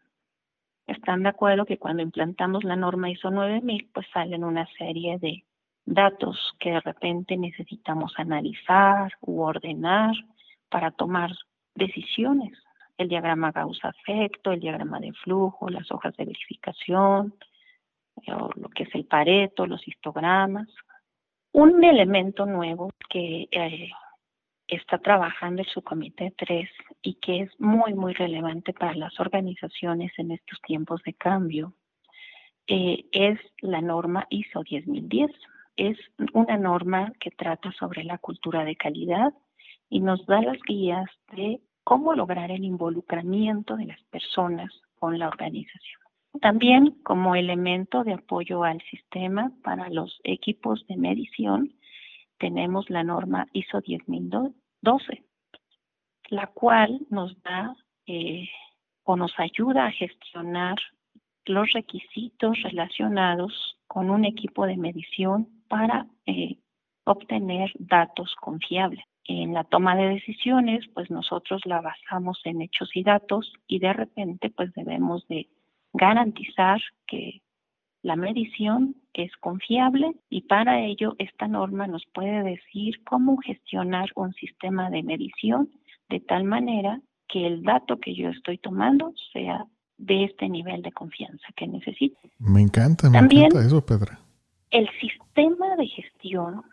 Están 0.87 1.23
de 1.23 1.29
acuerdo 1.29 1.65
que 1.65 1.77
cuando 1.77 2.03
implantamos 2.03 2.65
la 2.65 2.75
norma 2.75 3.09
ISO 3.09 3.31
9000, 3.31 3.91
pues 3.93 4.05
salen 4.13 4.43
una 4.43 4.67
serie 4.77 5.19
de 5.19 5.45
datos 5.85 6.37
que 6.59 6.71
de 6.71 6.81
repente 6.81 7.37
necesitamos 7.37 8.11
analizar 8.17 9.13
u 9.21 9.39
ordenar 9.39 10.15
para 10.67 10.91
tomar 10.91 11.31
decisiones. 11.75 12.51
El 12.97 13.07
diagrama 13.07 13.53
causa-efecto, 13.53 14.51
el 14.51 14.59
diagrama 14.59 14.99
de 14.99 15.13
flujo, 15.13 15.69
las 15.69 15.89
hojas 15.93 16.13
de 16.17 16.25
verificación, 16.25 17.33
lo 18.25 18.69
que 18.69 18.83
es 18.83 18.95
el 18.95 19.05
pareto, 19.05 19.65
los 19.65 19.87
histogramas. 19.87 20.67
Un 21.51 21.83
elemento 21.83 22.45
nuevo 22.45 22.91
que 23.09 23.47
eh, 23.51 23.89
está 24.67 24.97
trabajando 24.97 25.61
el 25.61 25.67
subcomité 25.67 26.33
3 26.37 26.69
y 27.01 27.15
que 27.15 27.41
es 27.41 27.59
muy, 27.59 27.93
muy 27.93 28.13
relevante 28.13 28.73
para 28.73 28.95
las 28.95 29.19
organizaciones 29.19 30.11
en 30.17 30.31
estos 30.31 30.59
tiempos 30.61 31.01
de 31.03 31.13
cambio 31.13 31.73
eh, 32.67 33.05
es 33.11 33.39
la 33.61 33.81
norma 33.81 34.25
ISO 34.29 34.63
10010. 34.63 35.31
Es 35.75 35.97
una 36.33 36.57
norma 36.57 37.11
que 37.19 37.31
trata 37.31 37.71
sobre 37.73 38.03
la 38.03 38.17
cultura 38.17 38.63
de 38.63 38.75
calidad 38.75 39.33
y 39.89 39.99
nos 39.99 40.25
da 40.25 40.41
las 40.41 40.57
guías 40.67 41.09
de 41.35 41.59
cómo 41.83 42.13
lograr 42.13 42.51
el 42.51 42.63
involucramiento 42.63 43.75
de 43.75 43.85
las 43.85 44.01
personas 44.03 44.71
con 44.99 45.19
la 45.19 45.27
organización. 45.27 46.02
También 46.41 46.91
como 47.03 47.35
elemento 47.35 48.03
de 48.03 48.13
apoyo 48.13 48.63
al 48.63 48.81
sistema 48.89 49.51
para 49.63 49.89
los 49.89 50.19
equipos 50.23 50.85
de 50.87 50.97
medición 50.97 51.73
tenemos 52.37 52.89
la 52.89 53.03
norma 53.03 53.47
ISO 53.53 53.81
10012, 53.81 55.23
la 56.29 56.47
cual 56.47 56.99
nos 57.09 57.41
da 57.43 57.75
eh, 58.07 58.49
o 59.03 59.15
nos 59.15 59.33
ayuda 59.39 59.85
a 59.85 59.91
gestionar 59.91 60.75
los 61.45 61.71
requisitos 61.71 62.61
relacionados 62.63 63.77
con 63.87 64.09
un 64.09 64.25
equipo 64.25 64.65
de 64.65 64.77
medición 64.77 65.47
para 65.67 66.07
eh, 66.25 66.57
obtener 67.05 67.71
datos 67.75 68.35
confiables. 68.41 69.05
En 69.25 69.53
la 69.53 69.63
toma 69.63 69.95
de 69.95 70.09
decisiones, 70.09 70.85
pues 70.93 71.09
nosotros 71.09 71.61
la 71.65 71.79
basamos 71.79 72.41
en 72.43 72.61
hechos 72.61 72.89
y 72.93 73.03
datos 73.03 73.53
y 73.67 73.79
de 73.79 73.93
repente 73.93 74.49
pues 74.49 74.73
debemos 74.73 75.25
de 75.27 75.47
garantizar 75.93 76.81
que 77.07 77.41
la 78.01 78.15
medición 78.15 78.95
es 79.13 79.31
confiable 79.37 80.15
y 80.29 80.41
para 80.41 80.81
ello 80.81 81.15
esta 81.19 81.47
norma 81.47 81.87
nos 81.87 82.03
puede 82.13 82.43
decir 82.43 83.03
cómo 83.03 83.37
gestionar 83.37 84.09
un 84.15 84.33
sistema 84.33 84.89
de 84.89 85.03
medición 85.03 85.69
de 86.09 86.19
tal 86.19 86.43
manera 86.43 86.99
que 87.27 87.47
el 87.47 87.63
dato 87.63 87.99
que 87.99 88.13
yo 88.13 88.29
estoy 88.29 88.57
tomando 88.57 89.13
sea 89.31 89.65
de 89.97 90.25
este 90.25 90.49
nivel 90.49 90.81
de 90.81 90.91
confianza 90.91 91.47
que 91.55 91.67
necesito. 91.67 92.19
Me 92.39 92.61
encanta, 92.61 93.09
me 93.09 93.19
encanta 93.19 93.65
eso, 93.65 93.85
Pedra. 93.85 94.19
El 94.69 94.89
sistema 94.99 95.75
de 95.77 95.87
gestión 95.87 96.63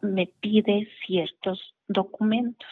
me 0.00 0.28
pide 0.40 0.88
ciertos 1.06 1.74
documentos. 1.88 2.68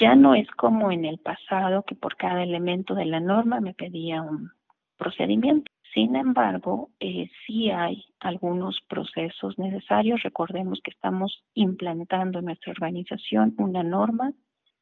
Ya 0.00 0.16
no 0.16 0.34
es 0.34 0.48
como 0.52 0.90
en 0.90 1.04
el 1.04 1.18
pasado 1.18 1.84
que 1.84 1.94
por 1.94 2.16
cada 2.16 2.42
elemento 2.42 2.94
de 2.94 3.04
la 3.04 3.20
norma 3.20 3.60
me 3.60 3.74
pedía 3.74 4.22
un 4.22 4.50
procedimiento. 4.96 5.70
Sin 5.94 6.16
embargo, 6.16 6.90
eh, 7.00 7.30
sí 7.46 7.70
hay 7.70 8.04
algunos 8.20 8.80
procesos 8.88 9.58
necesarios. 9.58 10.22
Recordemos 10.22 10.80
que 10.82 10.90
estamos 10.90 11.42
implantando 11.54 12.38
en 12.38 12.46
nuestra 12.46 12.72
organización 12.72 13.54
una 13.58 13.82
norma 13.82 14.32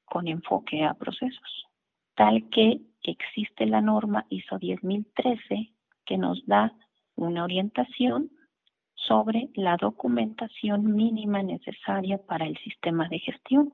con 0.04 0.28
enfoque 0.28 0.85
a 0.85 0.94
procesos, 0.94 1.66
tal 2.14 2.49
que 2.50 2.80
existe 3.02 3.66
la 3.66 3.80
norma 3.80 4.26
ISO 4.28 4.59
10013 4.59 5.73
que 6.04 6.18
nos 6.18 6.44
da 6.47 6.73
una 7.16 7.44
orientación 7.44 8.30
sobre 8.94 9.50
la 9.54 9.76
documentación 9.76 10.94
mínima 10.94 11.42
necesaria 11.42 12.18
para 12.18 12.47
el 12.47 12.56
sistema 12.59 13.09
de 13.09 13.18
gestión 13.18 13.73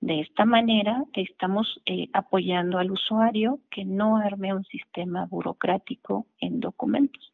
de 0.00 0.20
esta 0.20 0.44
manera 0.44 1.04
estamos 1.14 1.80
eh, 1.86 2.08
apoyando 2.12 2.78
al 2.78 2.90
usuario 2.90 3.60
que 3.70 3.84
no 3.84 4.16
arme 4.16 4.54
un 4.54 4.64
sistema 4.64 5.26
burocrático 5.26 6.26
en 6.38 6.60
documentos. 6.60 7.32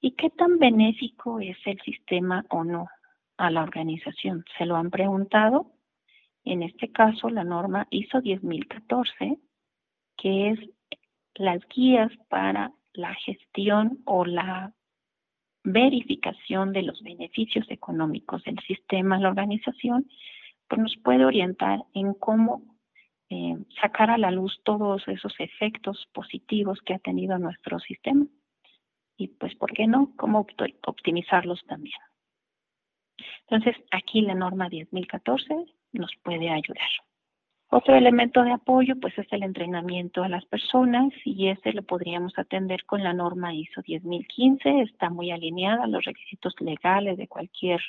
¿Y 0.00 0.12
qué 0.12 0.30
tan 0.30 0.58
benéfico 0.58 1.40
es 1.40 1.56
el 1.64 1.80
sistema 1.80 2.44
o 2.50 2.64
no 2.64 2.86
a 3.38 3.50
la 3.50 3.62
organización? 3.62 4.44
¿Se 4.56 4.66
lo 4.66 4.76
han 4.76 4.90
preguntado? 4.90 5.72
En 6.44 6.62
este 6.62 6.92
caso, 6.92 7.28
la 7.28 7.42
norma 7.42 7.88
ISO 7.90 8.20
10014, 8.20 9.38
que 10.16 10.50
es 10.50 10.60
las 11.34 11.60
guías 11.74 12.12
para 12.28 12.72
la 12.92 13.14
gestión 13.14 13.98
o 14.04 14.24
la 14.24 14.72
verificación 15.64 16.72
de 16.72 16.82
los 16.82 17.02
beneficios 17.02 17.66
económicos 17.68 18.44
del 18.44 18.58
sistema 18.60 19.16
a 19.16 19.18
la 19.20 19.28
organización, 19.28 20.08
pues 20.68 20.80
nos 20.80 20.96
puede 21.02 21.24
orientar 21.24 21.80
en 21.94 22.14
cómo 22.14 22.62
eh, 23.28 23.56
sacar 23.80 24.10
a 24.10 24.18
la 24.18 24.30
luz 24.30 24.60
todos 24.64 25.06
esos 25.08 25.34
efectos 25.38 26.08
positivos 26.12 26.80
que 26.84 26.94
ha 26.94 26.98
tenido 26.98 27.38
nuestro 27.38 27.78
sistema. 27.80 28.26
Y 29.16 29.28
pues, 29.28 29.54
¿por 29.56 29.72
qué 29.72 29.86
no? 29.86 30.12
¿Cómo 30.16 30.46
optimizarlos 30.86 31.64
también? 31.66 31.98
Entonces, 33.48 33.76
aquí 33.90 34.20
la 34.20 34.34
norma 34.34 34.68
10.014 34.68 35.72
nos 35.92 36.10
puede 36.22 36.50
ayudar. 36.50 36.88
Otro 37.68 37.96
elemento 37.96 38.44
de 38.44 38.52
apoyo, 38.52 38.94
pues, 39.00 39.18
es 39.18 39.26
el 39.32 39.42
entrenamiento 39.42 40.22
a 40.22 40.28
las 40.28 40.44
personas 40.44 41.12
y 41.24 41.48
ese 41.48 41.72
lo 41.72 41.82
podríamos 41.82 42.38
atender 42.38 42.84
con 42.84 43.02
la 43.02 43.12
norma 43.12 43.54
ISO 43.54 43.82
10.015. 43.82 44.82
Está 44.82 45.10
muy 45.10 45.30
alineada 45.30 45.84
a 45.84 45.88
los 45.88 46.04
requisitos 46.04 46.54
legales 46.60 47.16
de 47.16 47.26
cualquier 47.26 47.80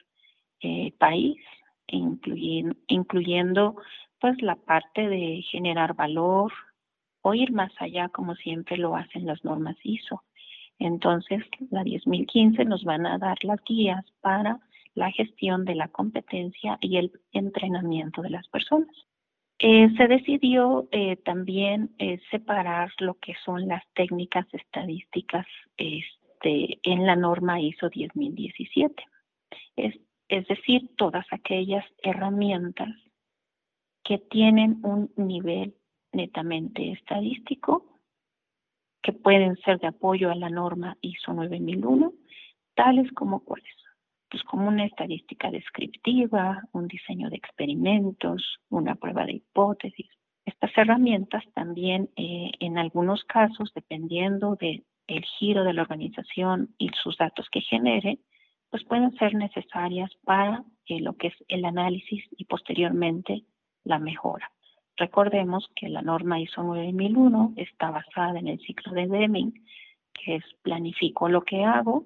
eh, 0.62 0.94
país 0.98 1.38
incluyendo, 1.88 3.76
pues 4.20 4.42
la 4.42 4.56
parte 4.56 5.08
de 5.08 5.44
generar 5.50 5.96
valor 5.96 6.52
o 7.22 7.34
ir 7.34 7.52
más 7.52 7.72
allá 7.80 8.10
como 8.10 8.36
siempre 8.36 8.78
lo 8.78 8.96
hacen 8.96 9.26
las 9.26 9.44
normas 9.44 9.76
ISO. 9.84 10.24
Entonces, 10.80 11.44
la 11.72 11.84
10.015 11.84 12.66
nos 12.66 12.84
van 12.84 13.06
a 13.06 13.18
dar 13.18 13.38
las 13.44 13.60
guías 13.64 14.06
para 14.22 14.60
la 14.94 15.12
gestión 15.12 15.66
de 15.66 15.76
la 15.76 15.88
competencia 15.88 16.78
y 16.82 16.98
el 16.98 17.12
entrenamiento 17.32 18.22
de 18.22 18.30
las 18.30 18.48
personas. 18.48 18.96
Eh, 19.60 19.90
se 19.98 20.08
decidió 20.08 20.88
eh, 20.92 21.16
también 21.18 21.90
eh, 21.98 22.20
separar 22.30 22.92
lo 23.00 23.16
que 23.16 23.34
son 23.44 23.68
las 23.68 23.84
técnicas 23.94 24.46
estadísticas 24.54 25.48
este, 25.78 26.80
en 26.84 27.08
la 27.08 27.16
norma 27.16 27.60
ISO 27.60 27.90
10017. 27.90 29.04
Es, 29.76 29.96
es 30.30 30.48
decir, 30.48 30.90
todas 30.98 31.26
aquellas 31.32 31.86
herramientas 32.04 32.90
que 34.04 34.18
tienen 34.18 34.80
un 34.84 35.12
nivel 35.16 35.76
netamente 36.12 36.92
estadístico, 36.92 38.00
que 39.02 39.14
pueden 39.14 39.56
ser 39.58 39.80
de 39.80 39.88
apoyo 39.88 40.32
a 40.32 40.36
la 40.36 40.50
norma 40.50 40.98
ISO 41.02 41.34
9001, 41.34 42.14
tales 42.76 43.12
como 43.14 43.44
cuáles. 43.44 43.76
Pues 44.30 44.44
como 44.44 44.68
una 44.68 44.86
estadística 44.86 45.50
descriptiva, 45.50 46.62
un 46.74 46.88
diseño 46.88 47.30
de 47.30 47.38
experimentos, 47.38 48.60
una 48.70 48.96
prueba 48.96 49.26
de 49.26 49.34
hipótesis, 49.34 50.08
Estas 50.46 50.72
herramientas 50.78 51.44
también 51.54 52.10
eh, 52.16 52.52
en 52.60 52.78
algunos 52.78 53.24
casos, 53.26 53.72
dependiendo 53.74 54.56
del 54.56 54.84
giro 55.40 55.64
de 55.64 55.74
la 55.74 55.82
organización 55.82 56.74
y 56.78 56.90
sus 57.02 57.18
datos 57.18 57.48
que 57.50 57.62
genere, 57.62 58.20
pues 58.70 58.84
pueden 58.86 59.16
ser 59.18 59.34
necesarias 59.36 60.12
para 60.24 60.64
eh, 60.88 61.00
lo 61.00 61.14
que 61.14 61.28
es 61.28 61.36
el 61.48 61.66
análisis 61.66 62.24
y 62.32 62.46
posteriormente 62.46 63.44
la 63.84 64.00
mejora. 64.00 64.52
Recordemos 64.98 65.70
que 65.76 65.90
la 65.90 66.02
norma 66.02 66.40
ISO 66.40 66.64
9001 66.64 67.54
está 67.56 67.92
basada 67.92 68.40
en 68.40 68.48
el 68.48 68.60
ciclo 68.60 68.94
de 68.94 69.08
Deming, 69.08 69.54
que 70.14 70.38
es 70.38 70.44
planifico 70.64 71.30
lo 71.30 71.44
que 71.44 71.64
hago, 71.64 72.06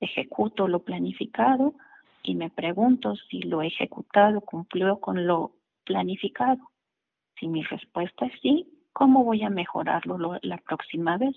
ejecuto 0.00 0.68
lo 0.68 0.80
planificado 0.80 1.74
y 2.22 2.34
me 2.34 2.50
pregunto 2.50 3.14
si 3.30 3.40
lo 3.42 3.62
ejecutado 3.62 4.40
cumplió 4.40 5.00
con 5.00 5.26
lo 5.26 5.52
planificado. 5.84 6.70
Si 7.38 7.46
mi 7.46 7.62
respuesta 7.62 8.26
es 8.26 8.40
sí, 8.40 8.66
¿cómo 8.92 9.24
voy 9.24 9.42
a 9.42 9.50
mejorarlo 9.50 10.38
la 10.42 10.58
próxima 10.58 11.18
vez? 11.18 11.36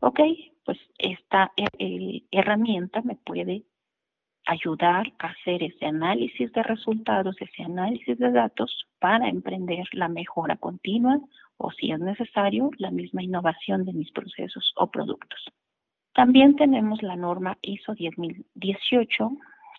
Ok, 0.00 0.20
pues 0.64 0.78
esta 0.98 1.52
eh, 1.56 2.22
herramienta 2.30 3.02
me 3.02 3.16
puede 3.16 3.64
ayudar 4.46 5.12
a 5.18 5.28
hacer 5.28 5.62
ese 5.62 5.86
análisis 5.86 6.52
de 6.52 6.62
resultados, 6.62 7.36
ese 7.40 7.62
análisis 7.62 8.18
de 8.18 8.30
datos 8.32 8.86
para 8.98 9.28
emprender 9.28 9.86
la 9.92 10.08
mejora 10.08 10.56
continua 10.56 11.20
o 11.56 11.70
si 11.70 11.92
es 11.92 12.00
necesario 12.00 12.70
la 12.78 12.90
misma 12.90 13.22
innovación 13.22 13.84
de 13.84 13.92
mis 13.92 14.10
procesos 14.10 14.72
o 14.76 14.90
productos. 14.90 15.44
También 16.14 16.56
tenemos 16.56 17.02
la 17.02 17.16
norma 17.16 17.56
ISO 17.62 17.94
10018 17.94 19.30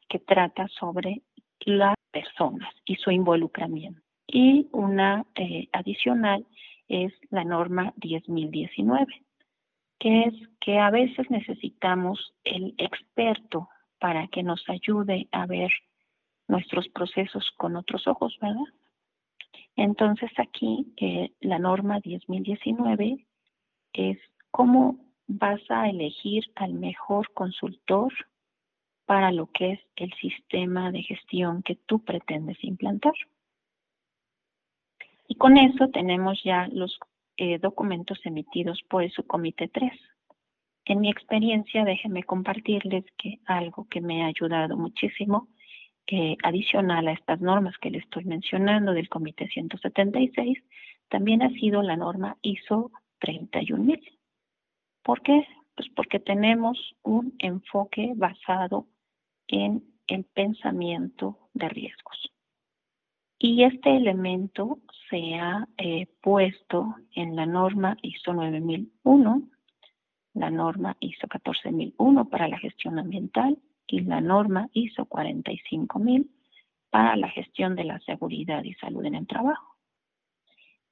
que 0.10 0.20
trata 0.20 0.68
sobre 0.68 1.22
las 1.66 1.96
personas 2.12 2.74
y 2.86 2.96
su 2.96 3.12
involucramiento. 3.12 4.02
Y 4.28 4.68
una 4.72 5.26
eh, 5.36 5.68
adicional 5.74 6.46
es 6.88 7.14
la 7.30 7.44
norma 7.44 7.94
10019, 7.98 9.06
que 10.00 10.24
es 10.24 10.34
que 10.60 10.80
a 10.80 10.90
veces 10.90 11.30
necesitamos 11.30 12.34
el 12.44 12.74
experto 12.78 13.70
para 14.04 14.28
que 14.28 14.44
nos 14.44 14.62
ayude 14.68 15.30
a 15.32 15.46
ver 15.46 15.72
nuestros 16.50 16.90
procesos 16.90 17.50
con 17.56 17.78
otros 17.78 18.06
ojos, 18.06 18.38
¿verdad? 18.42 18.66
Entonces 19.78 20.30
aquí 20.38 20.94
eh, 20.98 21.32
la 21.40 21.58
norma 21.58 22.02
10.019 22.02 23.26
es 23.94 24.18
cómo 24.52 25.00
vas 25.28 25.62
a 25.70 25.88
elegir 25.88 26.44
al 26.56 26.74
mejor 26.74 27.32
consultor 27.32 28.12
para 29.06 29.32
lo 29.32 29.48
que 29.48 29.72
es 29.72 29.80
el 29.96 30.14
sistema 30.16 30.92
de 30.92 31.04
gestión 31.04 31.64
que 31.64 31.76
tú 31.76 32.04
pretendes 32.04 32.62
implantar. 32.62 33.14
Y 35.30 35.36
con 35.36 35.56
eso 35.56 35.88
tenemos 35.94 36.44
ya 36.44 36.68
los 36.74 37.00
eh, 37.38 37.58
documentos 37.58 38.20
emitidos 38.26 38.82
por 38.90 39.04
el 39.04 39.14
subcomité 39.14 39.70
3. 39.70 39.94
En 40.86 41.00
mi 41.00 41.10
experiencia, 41.10 41.86
déjenme 41.86 42.24
compartirles 42.24 43.06
que 43.18 43.40
algo 43.46 43.88
que 43.90 44.02
me 44.02 44.24
ha 44.24 44.28
ayudado 44.28 44.78
muchísimo, 44.78 45.48
adicional 46.44 47.08
a 47.08 47.14
estas 47.14 47.42
normas 47.42 47.78
que 47.80 47.90
les 47.90 48.04
estoy 48.04 48.26
mencionando 48.26 48.94
del 48.94 49.10
Comité 49.10 49.48
176, 49.48 50.58
también 51.10 51.42
ha 51.42 51.50
sido 51.52 51.82
la 51.82 51.96
norma 51.96 52.38
ISO 52.42 52.92
31000. 53.20 54.02
¿Por 55.04 55.22
qué? 55.22 55.48
Pues 55.76 55.90
porque 55.96 56.20
tenemos 56.20 56.78
un 57.04 57.34
enfoque 57.40 58.14
basado 58.16 58.88
en 59.48 59.84
el 60.08 60.26
pensamiento 60.26 61.50
de 61.54 61.70
riesgos. 61.70 62.32
Y 63.40 63.64
este 63.64 63.96
elemento 63.96 64.80
se 65.10 65.36
ha 65.36 65.68
eh, 65.78 66.08
puesto 66.22 66.96
en 67.14 67.36
la 67.36 67.46
norma 67.46 67.98
ISO 68.02 68.34
9001 68.34 69.50
la 70.34 70.50
norma 70.50 70.98
ISO 71.00 71.28
14001 71.28 72.30
para 72.30 72.48
la 72.48 72.58
gestión 72.58 73.00
ambiental 73.00 73.58
y 73.88 74.02
la 74.02 74.22
norma 74.22 74.70
ISO 74.74 75.06
45000 75.06 76.30
para 76.90 77.16
la 77.16 77.30
gestión 77.30 77.76
de 77.76 77.84
la 77.84 78.00
seguridad 78.00 78.64
y 78.64 78.74
salud 78.76 79.06
en 79.06 79.16
el 79.16 79.28
trabajo. 79.28 79.76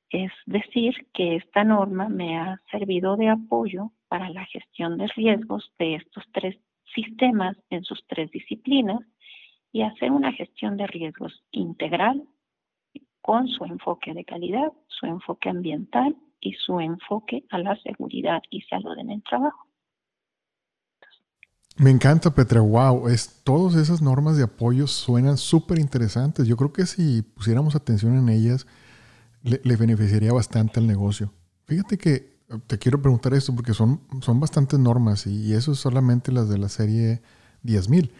Es 0.10 0.32
decir, 0.46 1.08
que 1.13 1.38
esta 1.38 1.63
norma 1.63 2.10
me 2.10 2.38
ha 2.38 2.62
servido 2.70 3.16
de 3.16 3.30
apoyo 3.30 3.92
para 4.08 4.30
la 4.30 4.46
gestión 4.46 4.98
de 4.98 5.08
riesgos 5.08 5.72
de 5.80 5.96
estos 5.96 6.26
tres 6.34 6.58
sistemas 6.94 7.56
en 7.70 7.84
sus 7.84 8.06
tres 8.08 8.30
disciplinas 8.32 9.00
y 9.72 9.84
hacer 9.84 10.12
una 10.12 10.34
gestión 10.34 10.76
de 10.76 10.88
riesgos 10.88 11.44
integral 11.52 12.24
con 13.22 13.48
su 13.48 13.63
enfoque 13.63 14.13
de 14.13 14.26
calidad, 14.26 14.74
su 14.88 15.06
enfoque 15.06 15.50
ambiental 15.50 16.16
y 16.42 16.54
su 16.54 16.80
enfoque 16.80 17.46
a 17.50 17.60
la 17.60 17.76
seguridad 17.82 18.42
y 18.50 18.62
salud 18.62 18.98
en 18.98 19.12
el 19.12 19.24
trabajo. 19.24 19.68
Me 21.78 21.90
encanta, 21.90 22.34
Petra. 22.36 22.62
Wow, 22.62 23.08
es, 23.08 23.42
todas 23.44 23.76
esas 23.76 24.02
normas 24.02 24.38
de 24.38 24.44
apoyo 24.44 24.88
suenan 24.88 25.38
súper 25.38 25.80
interesantes. 25.80 26.48
Yo 26.48 26.58
creo 26.58 26.74
que 26.74 26.86
si 26.86 27.22
pusiéramos 27.22 27.76
atención 27.76 28.18
en 28.18 28.30
ellas, 28.30 28.68
le, 29.44 29.76
beneficiaría 29.76 30.34
bastante 30.34 30.80
al 30.80 30.88
negocio. 30.88 31.34
Fíjate 31.66 31.98
que 31.98 32.32
te 32.68 32.78
quiero 32.78 33.02
preguntar 33.02 33.34
esto 33.34 33.56
porque 33.56 33.74
son, 33.74 34.02
son 34.22 34.40
bastantes 34.40 34.78
normas 34.78 35.26
y, 35.26 35.54
eso 35.54 35.72
es 35.72 35.80
solamente 35.80 36.32
las 36.32 36.50
de 36.50 36.58
la 36.58 36.70
serie 36.70 37.22
10.000. 37.64 38.12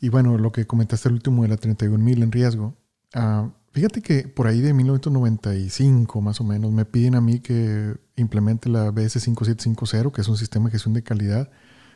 Y 0.00 0.08
bueno, 0.08 0.36
lo 0.38 0.50
que 0.50 0.66
comentaste 0.66 1.08
el 1.08 1.14
último 1.14 1.42
de 1.42 1.48
la 1.48 1.56
31.000 1.56 2.22
en 2.22 2.32
riesgo. 2.32 2.74
Uh, 3.14 3.50
Fíjate 3.72 4.02
que 4.02 4.28
por 4.28 4.46
ahí 4.46 4.60
de 4.60 4.74
1995 4.74 6.20
más 6.20 6.40
o 6.40 6.44
menos 6.44 6.70
me 6.72 6.84
piden 6.84 7.14
a 7.14 7.22
mí 7.22 7.40
que 7.40 7.96
implemente 8.16 8.68
la 8.68 8.90
BS5750, 8.90 10.12
que 10.12 10.20
es 10.20 10.28
un 10.28 10.36
sistema 10.36 10.66
de 10.66 10.72
gestión 10.72 10.92
de 10.92 11.02
calidad, 11.02 11.50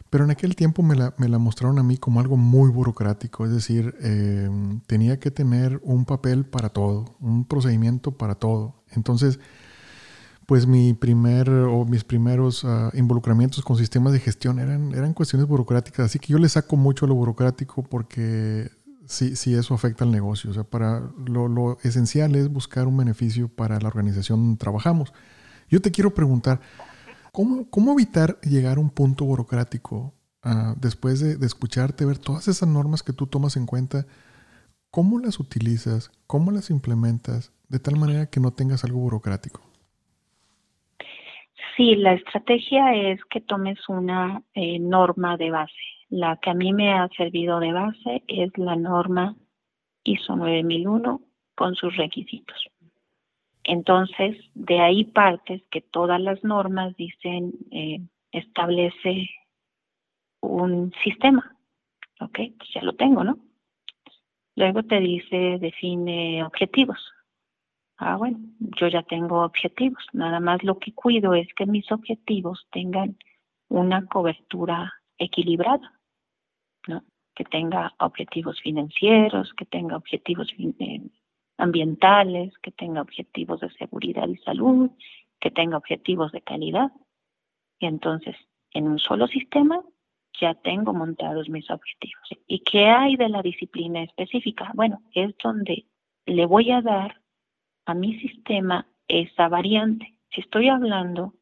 pero 0.08 0.24
en 0.24 0.30
aquel 0.30 0.56
tiempo 0.56 0.82
me 0.82 0.96
la, 0.96 1.38
mostraron 1.38 1.78
a 1.78 1.82
mí 1.82 1.98
como 1.98 2.20
algo 2.20 2.38
muy 2.38 2.70
burocrático, 2.70 3.44
es 3.44 3.52
decir, 3.52 3.94
eh, 4.00 4.48
tenía 4.86 5.20
que 5.20 5.30
tener 5.30 5.78
un 5.82 6.06
papel 6.06 6.46
para 6.46 6.70
todo, 6.70 7.16
un 7.20 7.44
procedimiento 7.44 8.12
para 8.12 8.36
todo. 8.36 8.82
Entonces, 8.92 9.38
pues 10.46 10.66
mi 10.66 10.94
primer 10.94 11.50
o 11.50 11.84
mis 11.84 12.04
primeros 12.04 12.64
ah, 12.64 12.90
involucramientos 12.94 13.62
con 13.62 13.76
sistemas 13.76 14.14
de 14.14 14.20
gestión 14.20 14.60
eran, 14.60 14.94
eran 14.94 15.12
cuestiones 15.12 15.46
burocráticas, 15.46 16.06
así 16.06 16.18
que 16.20 16.32
yo 16.32 16.38
le 16.38 16.48
saco 16.48 16.76
mucho 16.76 17.04
a 17.04 17.08
lo 17.08 17.16
burocrático 17.16 17.82
porque 17.82 18.70
si, 19.06 19.54
eso 19.54 19.74
afecta 19.74 20.04
al 20.04 20.10
negocio. 20.10 20.50
O 20.50 20.52
sea, 20.52 20.64
para 20.64 21.00
lo, 21.26 21.78
esencial 21.82 22.34
es 22.34 22.48
buscar 22.52 22.86
un 22.86 22.96
beneficio 22.96 23.48
para 23.48 23.80
la 23.80 23.88
organización 23.88 24.42
donde 24.42 24.58
trabajamos. 24.58 25.12
Yo 25.68 25.80
te 25.80 25.90
quiero 25.90 26.14
preguntar, 26.14 26.60
¿cómo, 27.32 27.68
cómo 27.70 27.92
evitar 27.92 28.40
llegar 28.40 28.76
a 28.76 28.80
un 28.80 28.90
punto 28.90 29.24
burocrático 29.24 30.14
ah, 30.42 30.74
después 30.78 31.20
de, 31.20 31.36
de, 31.36 31.46
escucharte, 31.46 32.04
ver 32.04 32.18
todas 32.18 32.48
esas 32.48 32.68
normas 32.68 33.02
que 33.02 33.12
tú 33.12 33.26
tomas 33.26 33.56
en 33.56 33.66
cuenta? 33.66 34.06
¿Cómo 34.90 35.18
las 35.18 35.40
utilizas? 35.40 36.10
¿Cómo 36.26 36.50
las 36.50 36.70
implementas 36.70 37.52
de 37.68 37.78
tal 37.78 37.96
manera 37.96 38.26
que 38.26 38.40
no 38.40 38.52
tengas 38.52 38.84
algo 38.84 39.00
burocrático? 39.00 39.60
Sí, 41.76 41.94
la 41.96 42.14
estrategia 42.14 42.94
es 42.94 43.20
que 43.28 43.40
tomes 43.40 43.78
una 43.88 44.42
eh, 44.54 44.78
norma 44.78 45.36
de 45.36 45.50
base 45.50 45.95
la 46.08 46.36
que 46.36 46.50
a 46.50 46.54
mí 46.54 46.72
me 46.72 46.92
ha 46.92 47.08
servido 47.16 47.60
de 47.60 47.72
base 47.72 48.22
es 48.28 48.56
la 48.56 48.76
norma 48.76 49.36
ISO 50.04 50.36
9001 50.36 51.20
con 51.54 51.74
sus 51.74 51.96
requisitos. 51.96 52.56
Entonces, 53.64 54.36
de 54.54 54.80
ahí 54.80 55.04
partes 55.04 55.62
que 55.70 55.80
todas 55.80 56.20
las 56.20 56.42
normas 56.44 56.94
dicen, 56.96 57.52
eh, 57.72 58.00
establece 58.30 59.28
un 60.40 60.92
sistema. 61.02 61.56
¿Ok? 62.20 62.38
Pues 62.56 62.70
ya 62.72 62.82
lo 62.82 62.94
tengo, 62.94 63.24
¿no? 63.24 63.38
Luego 64.54 64.84
te 64.84 65.00
dice, 65.00 65.58
define 65.58 66.44
objetivos. 66.44 66.98
Ah, 67.98 68.16
bueno, 68.16 68.38
yo 68.80 68.88
ya 68.88 69.02
tengo 69.02 69.42
objetivos. 69.42 70.02
Nada 70.12 70.38
más 70.38 70.62
lo 70.62 70.78
que 70.78 70.94
cuido 70.94 71.34
es 71.34 71.48
que 71.54 71.66
mis 71.66 71.90
objetivos 71.90 72.66
tengan 72.70 73.16
una 73.68 74.06
cobertura 74.06 74.94
equilibrada 75.18 75.95
que 77.34 77.44
tenga 77.44 77.94
objetivos 77.98 78.60
financieros, 78.62 79.52
que 79.54 79.66
tenga 79.66 79.96
objetivos 79.96 80.48
eh, 80.58 81.02
ambientales, 81.58 82.56
que 82.62 82.72
tenga 82.72 83.02
objetivos 83.02 83.60
de 83.60 83.70
seguridad 83.74 84.26
y 84.26 84.36
salud, 84.38 84.90
que 85.38 85.50
tenga 85.50 85.76
objetivos 85.76 86.32
de 86.32 86.40
calidad. 86.40 86.90
Y 87.78 87.86
entonces, 87.86 88.34
en 88.72 88.88
un 88.88 88.98
solo 88.98 89.26
sistema, 89.26 89.82
ya 90.40 90.54
tengo 90.54 90.92
montados 90.92 91.48
mis 91.48 91.70
objetivos. 91.70 92.28
¿Y 92.46 92.60
qué 92.60 92.86
hay 92.86 93.16
de 93.16 93.28
la 93.28 93.42
disciplina 93.42 94.02
específica? 94.02 94.70
Bueno, 94.74 95.00
es 95.14 95.34
donde 95.42 95.86
le 96.26 96.46
voy 96.46 96.70
a 96.70 96.82
dar 96.82 97.20
a 97.84 97.94
mi 97.94 98.18
sistema 98.18 98.86
esa 99.08 99.48
variante. 99.48 100.14
Si 100.30 100.40
estoy 100.40 100.68
hablando 100.68 101.34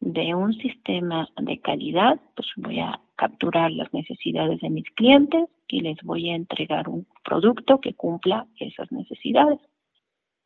de 0.00 0.34
un 0.34 0.54
sistema 0.54 1.28
de 1.36 1.60
calidad, 1.60 2.18
pues 2.34 2.48
voy 2.56 2.80
a 2.80 3.00
capturar 3.16 3.70
las 3.70 3.92
necesidades 3.92 4.60
de 4.60 4.70
mis 4.70 4.90
clientes 4.92 5.46
y 5.68 5.82
les 5.82 6.02
voy 6.02 6.30
a 6.30 6.34
entregar 6.34 6.88
un 6.88 7.06
producto 7.22 7.80
que 7.80 7.94
cumpla 7.94 8.46
esas 8.58 8.90
necesidades. 8.90 9.60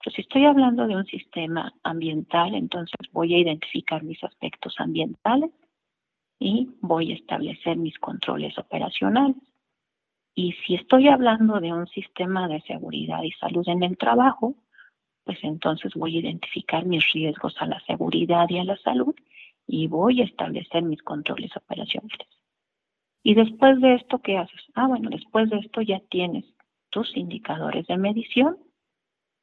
si 0.04 0.20
estoy 0.20 0.44
hablando 0.44 0.86
de 0.86 0.96
un 0.96 1.06
sistema 1.06 1.72
ambiental, 1.82 2.54
entonces 2.54 2.98
voy 3.12 3.34
a 3.34 3.38
identificar 3.38 4.02
mis 4.02 4.22
aspectos 4.22 4.74
ambientales 4.78 5.50
y 6.38 6.68
voy 6.80 7.12
a 7.12 7.14
establecer 7.14 7.76
mis 7.76 7.98
controles 7.98 8.58
operacionales. 8.58 9.36
Y 10.34 10.52
si 10.66 10.74
estoy 10.74 11.08
hablando 11.08 11.60
de 11.60 11.72
un 11.72 11.86
sistema 11.86 12.48
de 12.48 12.60
seguridad 12.62 13.22
y 13.22 13.30
salud 13.32 13.66
en 13.68 13.84
el 13.84 13.96
trabajo, 13.96 14.56
pues 15.24 15.38
entonces 15.42 15.94
voy 15.94 16.16
a 16.16 16.20
identificar 16.20 16.84
mis 16.84 17.12
riesgos 17.12 17.54
a 17.60 17.66
la 17.66 17.80
seguridad 17.86 18.46
y 18.50 18.58
a 18.58 18.64
la 18.64 18.76
salud 18.78 19.14
y 19.66 19.86
voy 19.86 20.20
a 20.20 20.24
establecer 20.24 20.82
mis 20.82 21.02
controles 21.02 21.56
operacionales. 21.56 22.28
Y 23.22 23.34
después 23.34 23.80
de 23.80 23.94
esto, 23.94 24.18
¿qué 24.20 24.36
haces? 24.36 24.60
Ah, 24.74 24.86
bueno, 24.86 25.08
después 25.10 25.48
de 25.48 25.58
esto 25.58 25.80
ya 25.80 26.00
tienes 26.10 26.44
tus 26.90 27.16
indicadores 27.16 27.86
de 27.86 27.96
medición, 27.96 28.58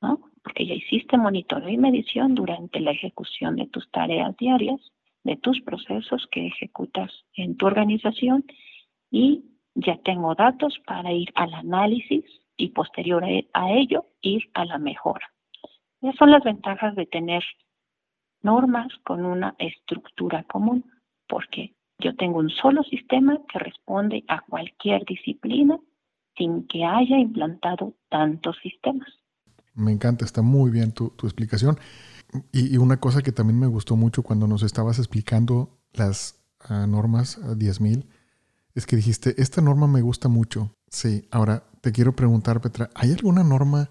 ¿no? 0.01 0.21
Porque 0.43 0.65
ya 0.65 0.75
hiciste 0.75 1.17
monitoreo 1.17 1.69
y 1.69 1.77
medición 1.77 2.35
durante 2.35 2.79
la 2.79 2.91
ejecución 2.91 3.55
de 3.55 3.67
tus 3.67 3.89
tareas 3.91 4.37
diarias, 4.37 4.79
de 5.23 5.35
tus 5.37 5.61
procesos 5.61 6.27
que 6.31 6.47
ejecutas 6.47 7.11
en 7.35 7.57
tu 7.57 7.65
organización 7.65 8.45
y 9.09 9.43
ya 9.75 9.97
tengo 9.97 10.35
datos 10.35 10.79
para 10.85 11.11
ir 11.11 11.31
al 11.35 11.53
análisis 11.53 12.25
y 12.57 12.69
posterior 12.69 13.23
a 13.53 13.71
ello 13.71 14.05
ir 14.21 14.43
a 14.53 14.65
la 14.65 14.77
mejora. 14.77 15.31
Esas 16.01 16.15
son 16.15 16.31
las 16.31 16.43
ventajas 16.43 16.95
de 16.95 17.05
tener 17.05 17.43
normas 18.43 18.87
con 19.03 19.25
una 19.25 19.55
estructura 19.59 20.43
común, 20.43 20.85
porque 21.27 21.73
yo 21.99 22.15
tengo 22.15 22.39
un 22.39 22.49
solo 22.49 22.83
sistema 22.83 23.39
que 23.51 23.59
responde 23.59 24.23
a 24.27 24.41
cualquier 24.41 25.05
disciplina 25.05 25.79
sin 26.37 26.67
que 26.67 26.83
haya 26.83 27.17
implantado 27.17 27.93
tantos 28.09 28.57
sistemas. 28.63 29.07
Me 29.73 29.91
encanta, 29.91 30.25
está 30.25 30.41
muy 30.41 30.71
bien 30.71 30.91
tu, 30.91 31.13
explicación. 31.23 31.77
Y, 32.51 32.77
una 32.77 32.97
cosa 32.97 33.21
que 33.21 33.31
también 33.31 33.59
me 33.59 33.67
gustó 33.67 33.95
mucho 33.95 34.23
cuando 34.23 34.47
nos 34.47 34.63
estabas 34.63 34.99
explicando 34.99 35.77
las 35.93 36.41
ah, 36.61 36.87
normas 36.87 37.39
10.000 37.41 38.05
es 38.73 38.85
que 38.85 38.95
dijiste, 38.95 39.35
esta 39.41 39.61
norma 39.61 39.87
me 39.87 40.01
gusta 40.01 40.29
mucho. 40.29 40.73
Sí, 40.87 41.27
ahora 41.31 41.63
te 41.81 41.91
quiero 41.91 42.15
preguntar, 42.15 42.61
Petra, 42.61 42.89
¿hay 42.95 43.11
alguna 43.11 43.43
norma 43.43 43.89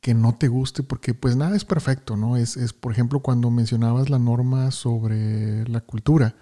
que 0.00 0.14
no 0.14 0.34
te 0.34 0.48
guste? 0.48 0.82
Porque 0.82 1.14
pues 1.14 1.36
nada 1.36 1.56
es 1.56 1.64
perfecto, 1.64 2.16
¿no? 2.16 2.36
Es, 2.36 2.56
es 2.56 2.72
por 2.72 2.92
ejemplo, 2.92 3.20
cuando 3.20 3.50
mencionabas 3.50 4.10
la 4.10 4.18
norma 4.18 4.70
sobre 4.70 5.66
la 5.68 5.80
cultura. 5.80 6.34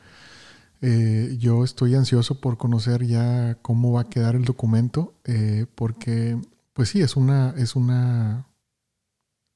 Eh, 0.82 1.36
yo 1.38 1.64
estoy 1.64 1.94
ansioso 1.94 2.40
por 2.40 2.58
conocer 2.58 3.06
ya 3.06 3.56
cómo 3.62 3.92
va 3.92 4.02
a 4.02 4.08
quedar 4.10 4.36
el 4.36 4.44
documento, 4.44 5.14
eh, 5.24 5.66
porque 5.74 6.38
pues 6.74 6.90
sí, 6.90 7.00
es 7.00 7.16
una, 7.16 7.54
es 7.56 7.76
una, 7.76 8.46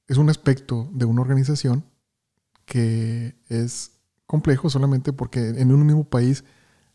es 0.08 0.16
un 0.16 0.30
aspecto 0.30 0.88
de 0.92 1.04
una 1.04 1.20
organización 1.20 1.84
que 2.64 3.36
es 3.48 3.92
complejo 4.26 4.70
solamente 4.70 5.12
porque 5.12 5.48
en 5.48 5.72
un 5.72 5.84
mismo 5.84 6.04
país 6.04 6.44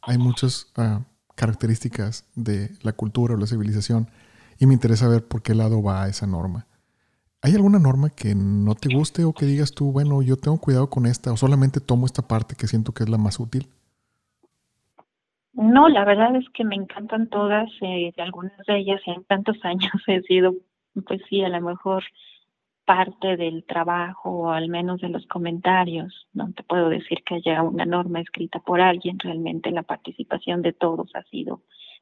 hay 0.01 0.17
muchas 0.17 0.67
ah, 0.77 1.01
características 1.35 2.25
de 2.35 2.71
la 2.81 2.93
cultura 2.93 3.35
o 3.35 3.37
la 3.37 3.45
civilización 3.45 4.09
y 4.57 4.65
me 4.65 4.73
interesa 4.73 5.07
ver 5.07 5.27
por 5.27 5.41
qué 5.41 5.53
lado 5.53 5.83
va 5.83 6.07
esa 6.07 6.25
norma. 6.25 6.65
¿Hay 7.45 7.53
alguna 7.53 7.77
norma 7.77 8.09
que 8.09 8.33
no 8.33 8.73
te 8.73 8.91
guste 8.91 9.23
o 9.23 9.31
que 9.31 9.45
digas 9.45 9.71
tú, 9.71 9.91
bueno, 9.91 10.23
yo 10.23 10.35
tengo 10.35 10.57
cuidado 10.57 10.89
con 10.89 11.05
esta 11.05 11.31
o 11.31 11.37
solamente 11.37 11.79
tomo 11.79 12.07
esta 12.07 12.27
parte 12.27 12.55
que 12.55 12.65
siento 12.65 12.91
que 12.91 13.03
es 13.03 13.09
la 13.09 13.19
más 13.19 13.39
útil? 13.39 13.67
No, 15.53 15.87
la 15.87 16.05
verdad 16.05 16.35
es 16.37 16.49
que 16.55 16.63
me 16.65 16.73
encantan 16.73 17.27
todas, 17.27 17.69
eh, 17.81 18.11
algunas 18.17 18.57
de 18.65 18.79
ellas 18.79 18.99
en 19.05 19.23
tantos 19.25 19.57
años 19.63 19.93
he 20.07 20.23
sido, 20.23 20.55
pues 21.05 21.21
sí, 21.29 21.43
a 21.43 21.49
lo 21.49 21.61
mejor 21.61 22.03
parte 22.83 23.37
del 23.37 23.63
trabajo 23.63 24.31
o 24.31 24.49
al 24.49 24.67
menos 24.67 25.01
de 25.01 25.09
los 25.09 25.27
comentarios. 25.27 26.27
No 26.33 26.51
te 26.51 26.63
puedo 26.63 26.89
decir 26.89 27.21
que 27.23 27.35
haya 27.35 27.61
una 27.61 27.85
norma 27.85 28.21
escrita 28.21 28.57
por 28.57 28.81
alguien, 28.81 29.19
realmente 29.19 29.69
la 29.69 29.83
participación 29.83 30.63
de 30.63 30.73
todos 30.73 31.11
ha 31.13 31.21
sido 31.25 31.61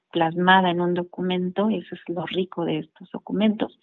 plasmada 0.09 0.69
en 0.69 0.79
un 0.79 0.93
documento, 0.93 1.69
eso 1.69 1.95
es 1.95 2.01
lo 2.07 2.25
rico 2.27 2.63
de 2.63 2.79
estos 2.79 3.11
documentos. 3.11 3.77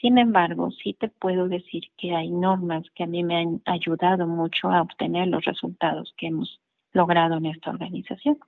Sin 0.00 0.16
embargo, 0.18 0.70
sí 0.70 0.94
te 0.94 1.08
puedo 1.08 1.48
decir 1.48 1.90
que 1.96 2.14
hay 2.14 2.30
normas 2.30 2.84
que 2.94 3.02
a 3.02 3.06
mí 3.06 3.24
me 3.24 3.36
han 3.36 3.62
ayudado 3.64 4.28
mucho 4.28 4.70
a 4.70 4.82
obtener 4.82 5.26
los 5.26 5.44
resultados 5.44 6.14
que 6.16 6.28
hemos 6.28 6.60
logrado 6.92 7.36
en 7.36 7.46
esta 7.46 7.70
organización. 7.70 8.38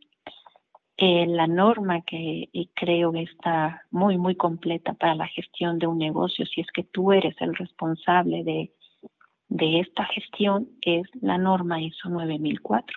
Eh, 0.96 1.26
la 1.26 1.46
norma 1.46 2.02
que 2.02 2.50
creo 2.74 3.10
que 3.10 3.22
está 3.22 3.82
muy, 3.90 4.16
muy 4.16 4.36
completa 4.36 4.92
para 4.92 5.14
la 5.14 5.26
gestión 5.26 5.78
de 5.78 5.88
un 5.88 5.98
negocio, 5.98 6.46
si 6.46 6.60
es 6.60 6.68
que 6.72 6.84
tú 6.84 7.10
eres 7.12 7.34
el 7.40 7.56
responsable 7.56 8.44
de, 8.44 8.72
de 9.48 9.80
esta 9.80 10.04
gestión, 10.04 10.68
es 10.82 11.08
la 11.20 11.36
norma 11.36 11.80
ISO 11.80 12.10
9004. 12.10 12.96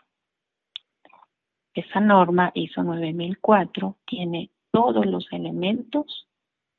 Esa 1.74 2.00
norma 2.02 2.52
ISO 2.54 2.84
9004 2.84 3.98
tiene 4.06 4.52
todos 4.72 5.06
los 5.08 5.26
elementos 5.32 6.28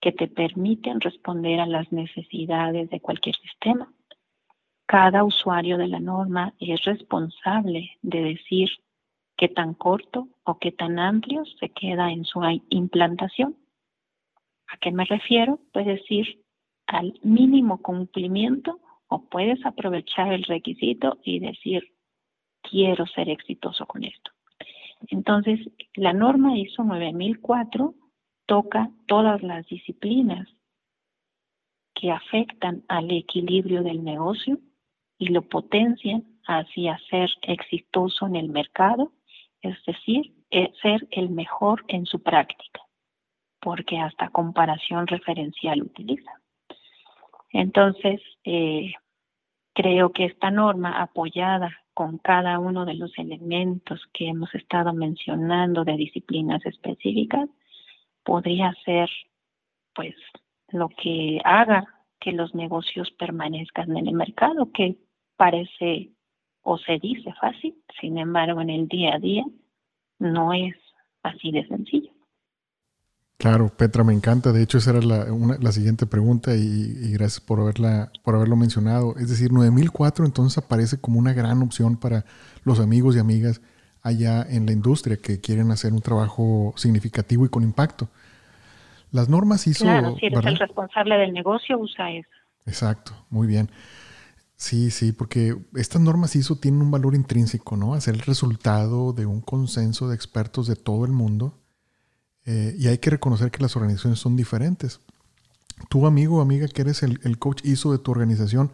que 0.05 0.13
te 0.13 0.29
permiten 0.29 1.01
responder 1.01 1.61
a 1.61 1.67
las 1.67 1.91
necesidades 1.91 2.91
de 2.91 3.01
cualquier 3.01 3.37
sistema. 3.37 3.91
Cada 4.85 5.25
usuario 5.25 5.79
de 5.79 5.89
la 5.89 5.99
norma 5.99 6.53
es 6.61 6.85
responsable 6.85 7.93
de 8.03 8.23
decir 8.23 8.69
qué 9.35 9.49
tan 9.49 9.73
corto 9.73 10.29
o 10.45 10.59
qué 10.59 10.73
tan 10.73 10.99
amplio 10.99 11.47
se 11.59 11.71
queda 11.71 12.13
en 12.13 12.27
su 12.27 12.43
implantación. 12.69 13.57
¿A 14.67 14.77
qué 14.77 14.93
me 14.93 15.07
refiero? 15.07 15.59
Puedes 15.73 16.01
decir 16.01 16.39
al 16.87 17.19
mínimo 17.23 17.81
cumplimiento 17.81 18.81
o 19.09 19.25
puedes 19.31 19.65
aprovechar 19.65 20.35
el 20.35 20.43
requisito 20.43 21.17
y 21.25 21.39
decir, 21.39 21.83
quiero 22.61 23.07
ser 23.07 23.31
exitoso 23.31 23.87
con 23.87 24.05
esto. 24.05 24.33
Entonces, 25.09 25.61
la 25.95 26.13
norma 26.13 26.59
ISO 26.59 26.85
9004 26.85 27.95
toca 28.47 28.91
todas 29.07 29.43
las 29.43 29.67
disciplinas 29.67 30.49
que 31.95 32.11
afectan 32.11 32.85
al 32.89 33.11
equilibrio 33.11 33.83
del 33.83 34.03
negocio 34.03 34.59
y 35.19 35.29
lo 35.29 35.43
potencian 35.43 36.25
hacia 36.47 36.99
ser 37.11 37.31
exitoso 37.43 38.27
en 38.27 38.37
el 38.37 38.49
mercado 38.49 39.13
es 39.65 39.83
decir, 39.87 40.35
eh, 40.51 40.73
ser 40.83 41.09
el 41.11 41.31
mejor 41.31 41.85
en 41.89 42.05
su 42.05 42.23
práctica, 42.23 42.83
porque 43.61 43.99
hasta 43.99 44.29
comparación 44.29 45.07
referencial 45.07 45.83
utiliza. 45.83 46.31
Entonces, 47.51 48.21
eh, 48.45 48.93
creo 49.73 50.13
que 50.13 50.27
esta 50.27 50.51
norma 50.51 51.01
apoyada 51.01 51.75
con 51.95 52.19
cada 52.19 52.59
uno 52.59 52.85
de 52.85 52.95
los 52.95 53.17
elementos 53.19 54.03
que 54.13 54.29
hemos 54.29 54.55
estado 54.55 54.93
mencionando 54.93 55.85
de 55.85 55.97
disciplinas 55.97 56.65
específicas, 56.67 57.49
podría 58.25 58.75
ser 58.85 59.09
pues 59.95 60.15
lo 60.69 60.89
que 60.89 61.41
haga 61.45 61.87
que 62.21 62.33
los 62.33 62.55
negocios 62.55 63.11
permanezcan 63.19 63.97
en 63.97 64.09
el 64.09 64.15
mercado, 64.15 64.71
que 64.73 64.97
parece 65.37 66.11
o 66.63 66.79
se 66.79 66.99
dice 66.99 67.33
fácil, 67.41 67.77
sin 68.01 68.19
embargo 68.19 68.61
en 68.61 68.71
el 68.71 68.89
día 68.89 69.15
a 69.15 69.19
día 69.19 69.45
no 70.19 70.53
es 70.53 70.75
así 71.23 71.53
de 71.53 71.67
sencillo. 71.69 72.11
Claro, 73.37 73.69
Petra, 73.77 74.05
me 74.05 74.15
encanta. 74.15 74.53
De 74.53 74.63
hecho, 74.63 74.79
esa 74.79 74.93
era 74.93 75.01
la, 75.03 75.27
la 75.61 75.73
siguiente 75.73 76.07
pregunta 76.07 76.57
y, 76.57 77.13
gracias 77.13 77.41
por, 77.41 77.61
haberla, 77.61 78.11
por 78.23 78.37
haberlo 78.37 78.57
mencionado. 78.57 79.17
Es 79.19 79.29
decir, 79.29 79.53
9004 79.53 80.25
entonces 80.25 80.57
aparece 80.57 80.99
como 80.99 81.19
una 81.19 81.35
gran 81.35 81.61
opción 81.61 81.97
para 81.99 82.25
los 82.63 82.81
amigos 82.81 83.17
y 83.17 83.19
amigas 83.19 83.61
allá 84.05 84.47
en 84.49 84.67
la 84.67 84.73
industria 84.73 85.17
que 85.17 85.41
quieren 85.41 85.73
hacer 85.73 85.93
un 85.93 86.01
trabajo 86.01 86.73
significativo 86.77 87.45
y 87.45 87.49
con 87.49 87.65
impacto. 87.65 88.09
Las 89.11 89.29
normas 89.29 89.67
ISO... 89.67 89.85
Claro, 89.85 90.15
si 90.21 90.27
eres 90.27 90.45
el 90.45 90.59
responsable 90.59 91.17
del 91.17 91.33
negocio, 91.33 91.79
usa 91.79 92.13
eso. 92.13 92.29
Exacto, 92.67 93.13
muy 93.31 93.47
bien. 93.47 93.71
Sí, 94.57 94.91
sí, 94.91 95.13
porque 95.13 95.57
estas 95.75 96.01
normas 96.01 96.37
ISO 96.37 96.57
tienen 96.57 96.83
un 96.83 96.91
valor 96.91 97.15
intrínseco, 97.15 97.77
¿no? 97.77 97.95
Hacer 97.95 98.15
el 98.15 98.21
resultado 98.21 99.13
de 99.13 99.27
un 99.27 99.41
consenso 99.41 100.09
de 100.09 100.15
expertos 100.15 100.67
de 100.67 100.77
todo 100.77 101.05
el 101.05 101.13
mundo. 101.13 101.59
Eh, 102.45 102.75
y 102.79 102.89
hay 102.89 102.99
que 102.99 103.11
reconocer 103.11 103.51
que 103.51 103.63
las 103.63 103.75
organizaciones 103.75 104.19
son 104.19 104.37
diferentes. 104.37 105.01
Tú, 105.89 106.07
amigo 106.07 106.39
o 106.39 106.41
amiga, 106.41 106.69
que 106.69 106.83
eres 106.83 107.03
el, 107.03 107.39
coach 107.39 107.65
ISO 107.65 107.93
de 107.93 107.99
tu 107.99 108.11
organización, 108.11 108.71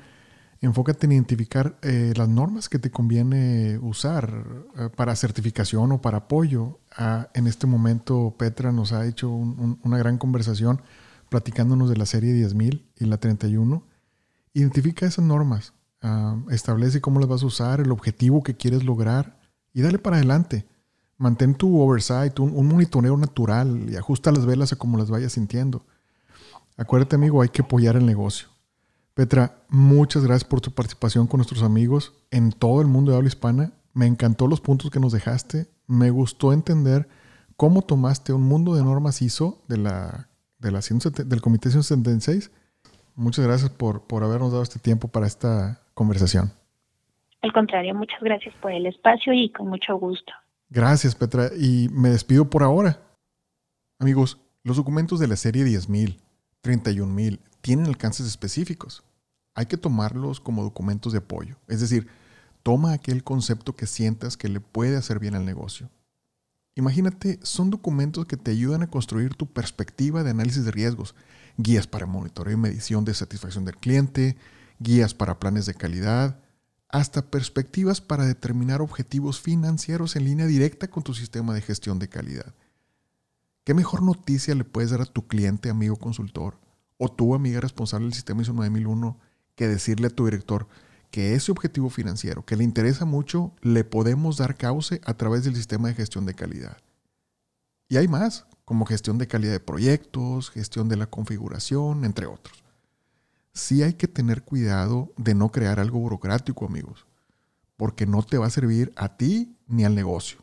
enfócate 0.66 1.06
en 1.06 1.12
identificar 1.12 1.78
eh, 1.82 2.12
las 2.16 2.28
normas 2.28 2.68
que 2.68 2.78
te 2.78 2.90
conviene 2.90 3.78
usar 3.78 4.44
eh, 4.76 4.88
para 4.94 5.16
certificación 5.16 5.92
o 5.92 6.00
para 6.00 6.18
apoyo. 6.18 6.80
Ah, 6.96 7.28
en 7.34 7.46
este 7.46 7.66
momento, 7.66 8.34
Petra 8.38 8.72
nos 8.72 8.92
ha 8.92 9.06
hecho 9.06 9.30
una 9.30 9.98
gran 9.98 10.18
conversación 10.18 10.82
platicándonos 11.28 11.88
de 11.88 11.96
la 11.96 12.06
serie 12.06 12.34
10.000 12.34 12.84
y 12.96 13.04
la 13.06 13.18
31 13.18 13.84
Identifica 14.52 15.06
esas 15.06 15.24
normas, 15.24 15.74
ah, 16.02 16.36
establece 16.50 17.00
cómo 17.00 17.20
las 17.20 17.28
vas 17.28 17.42
a 17.42 17.46
usar, 17.46 17.80
el 17.80 17.92
objetivo 17.92 18.42
que 18.42 18.56
quieres 18.56 18.82
lograr 18.84 19.38
y 19.72 19.82
dale 19.82 19.98
para 19.98 20.16
adelante. 20.16 20.66
Mantén 21.18 21.54
tu 21.54 21.80
oversight, 21.80 22.38
un, 22.40 22.66
monitoreo 22.66 23.16
natural 23.16 23.88
y 23.90 23.96
ajusta 23.96 24.32
las 24.32 24.46
velas 24.46 24.72
a 24.72 24.76
como 24.76 24.98
las 24.98 25.10
vayas 25.10 25.32
sintiendo. 25.32 25.84
Acuérdate, 26.76 27.14
amigo, 27.14 27.42
hay 27.42 27.50
que 27.50 27.62
apoyar 27.62 27.94
el 27.96 28.06
negocio. 28.06 28.48
Petra, 29.20 29.52
muchas 29.68 30.24
gracias 30.24 30.48
por 30.48 30.62
tu 30.62 30.70
participación 30.70 31.26
con 31.26 31.36
nuestros 31.36 31.62
amigos 31.62 32.14
en 32.30 32.52
todo 32.52 32.80
el 32.80 32.86
mundo 32.86 33.10
de 33.10 33.18
habla 33.18 33.28
hispana. 33.28 33.70
Me 33.92 34.06
encantó 34.06 34.46
los 34.46 34.62
puntos 34.62 34.90
que 34.90 34.98
nos 34.98 35.12
dejaste. 35.12 35.66
Me 35.86 36.08
gustó 36.08 36.54
entender 36.54 37.06
cómo 37.58 37.82
tomaste 37.82 38.32
un 38.32 38.44
mundo 38.44 38.74
de 38.74 38.82
normas 38.82 39.20
ISO 39.20 39.62
de 39.68 39.76
la, 39.76 40.30
de 40.58 40.70
la 40.70 40.80
del 40.80 41.42
Comité 41.42 41.68
176. 41.68 42.50
Muchas 43.14 43.44
gracias 43.44 43.68
por, 43.68 44.06
por 44.06 44.24
habernos 44.24 44.52
dado 44.52 44.62
este 44.62 44.78
tiempo 44.78 45.08
para 45.08 45.26
esta 45.26 45.82
conversación. 45.92 46.50
Al 47.42 47.52
contrario, 47.52 47.94
muchas 47.94 48.22
gracias 48.22 48.54
por 48.62 48.72
el 48.72 48.86
espacio 48.86 49.34
y 49.34 49.52
con 49.52 49.68
mucho 49.68 49.96
gusto. 49.96 50.32
Gracias, 50.70 51.14
Petra. 51.14 51.50
Y 51.54 51.90
me 51.90 52.08
despido 52.08 52.48
por 52.48 52.62
ahora. 52.62 53.02
Amigos, 53.98 54.40
los 54.62 54.78
documentos 54.78 55.20
de 55.20 55.28
la 55.28 55.36
serie 55.36 55.66
10.000, 55.66 56.16
31.000 56.62 57.38
tienen 57.60 57.84
alcances 57.84 58.26
específicos. 58.26 59.04
Hay 59.60 59.66
que 59.66 59.76
tomarlos 59.76 60.40
como 60.40 60.62
documentos 60.62 61.12
de 61.12 61.18
apoyo. 61.18 61.56
Es 61.68 61.82
decir, 61.82 62.08
toma 62.62 62.94
aquel 62.94 63.22
concepto 63.22 63.76
que 63.76 63.86
sientas 63.86 64.38
que 64.38 64.48
le 64.48 64.58
puede 64.58 64.96
hacer 64.96 65.18
bien 65.18 65.34
al 65.34 65.44
negocio. 65.44 65.90
Imagínate, 66.76 67.38
son 67.42 67.68
documentos 67.68 68.24
que 68.24 68.38
te 68.38 68.52
ayudan 68.52 68.80
a 68.80 68.86
construir 68.88 69.34
tu 69.34 69.44
perspectiva 69.52 70.22
de 70.22 70.30
análisis 70.30 70.64
de 70.64 70.70
riesgos, 70.70 71.14
guías 71.58 71.86
para 71.86 72.06
monitoreo 72.06 72.54
y 72.54 72.56
medición 72.56 73.04
de 73.04 73.12
satisfacción 73.12 73.66
del 73.66 73.76
cliente, 73.76 74.38
guías 74.78 75.12
para 75.12 75.38
planes 75.38 75.66
de 75.66 75.74
calidad, 75.74 76.40
hasta 76.88 77.30
perspectivas 77.30 78.00
para 78.00 78.24
determinar 78.24 78.80
objetivos 78.80 79.42
financieros 79.42 80.16
en 80.16 80.24
línea 80.24 80.46
directa 80.46 80.88
con 80.88 81.02
tu 81.02 81.12
sistema 81.12 81.52
de 81.52 81.60
gestión 81.60 81.98
de 81.98 82.08
calidad. 82.08 82.54
¿Qué 83.64 83.74
mejor 83.74 84.00
noticia 84.00 84.54
le 84.54 84.64
puedes 84.64 84.90
dar 84.90 85.02
a 85.02 85.04
tu 85.04 85.26
cliente, 85.26 85.68
amigo 85.68 85.96
consultor, 85.96 86.58
o 86.96 87.12
tu 87.12 87.34
amiga 87.34 87.60
responsable 87.60 88.06
del 88.06 88.14
sistema 88.14 88.40
ISO 88.40 88.54
9001 88.54 89.28
que 89.60 89.68
decirle 89.68 90.06
a 90.06 90.10
tu 90.10 90.24
director 90.24 90.66
que 91.10 91.34
ese 91.34 91.52
objetivo 91.52 91.90
financiero 91.90 92.44
que 92.44 92.56
le 92.56 92.64
interesa 92.64 93.04
mucho 93.04 93.52
le 93.60 93.84
podemos 93.84 94.38
dar 94.38 94.56
cauce 94.56 95.00
a 95.04 95.14
través 95.14 95.44
del 95.44 95.54
sistema 95.54 95.88
de 95.88 95.94
gestión 95.94 96.24
de 96.24 96.34
calidad? 96.34 96.78
Y 97.88 97.96
hay 97.98 98.08
más, 98.08 98.46
como 98.64 98.86
gestión 98.86 99.18
de 99.18 99.28
calidad 99.28 99.52
de 99.52 99.60
proyectos, 99.60 100.50
gestión 100.50 100.88
de 100.88 100.96
la 100.96 101.06
configuración, 101.06 102.04
entre 102.04 102.26
otros 102.26 102.60
sí 103.52 103.82
hay 103.82 103.94
que 103.94 104.08
tener 104.08 104.42
cuidado 104.42 105.12
de 105.16 105.34
no 105.34 105.50
crear 105.50 105.80
algo 105.80 105.98
burocrático, 105.98 106.66
amigos, 106.66 107.06
porque 107.76 108.06
no 108.06 108.22
te 108.22 108.38
va 108.38 108.46
a 108.46 108.50
servir 108.50 108.92
a 108.96 109.16
ti 109.16 109.56
ni 109.66 109.84
al 109.84 109.94
negocio. 109.94 110.40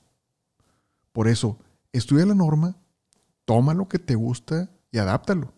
Por 1.12 1.28
eso, 1.28 1.58
estudia 1.92 2.26
la 2.26 2.36
norma, 2.36 2.78
toma 3.46 3.74
lo 3.74 3.88
que 3.88 4.00
te 4.00 4.16
gusta 4.16 4.70
y 4.92 4.98
adáptalo. 4.98 5.54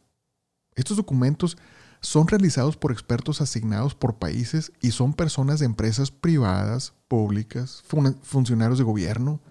Estos 0.75 0.97
documentos 0.97 1.57
son 2.01 2.27
realizados 2.27 2.77
por 2.77 2.91
expertos 2.91 3.41
asignados 3.41 3.95
por 3.95 4.19
países 4.19 4.71
y 4.81 4.91
son 4.91 5.13
personas 5.13 5.59
de 5.59 5.65
empresas 5.65 6.11
privadas, 6.11 6.93
públicas, 7.07 7.83
funcionarios 8.23 8.77
de 8.77 8.85
gobierno, 8.85 9.41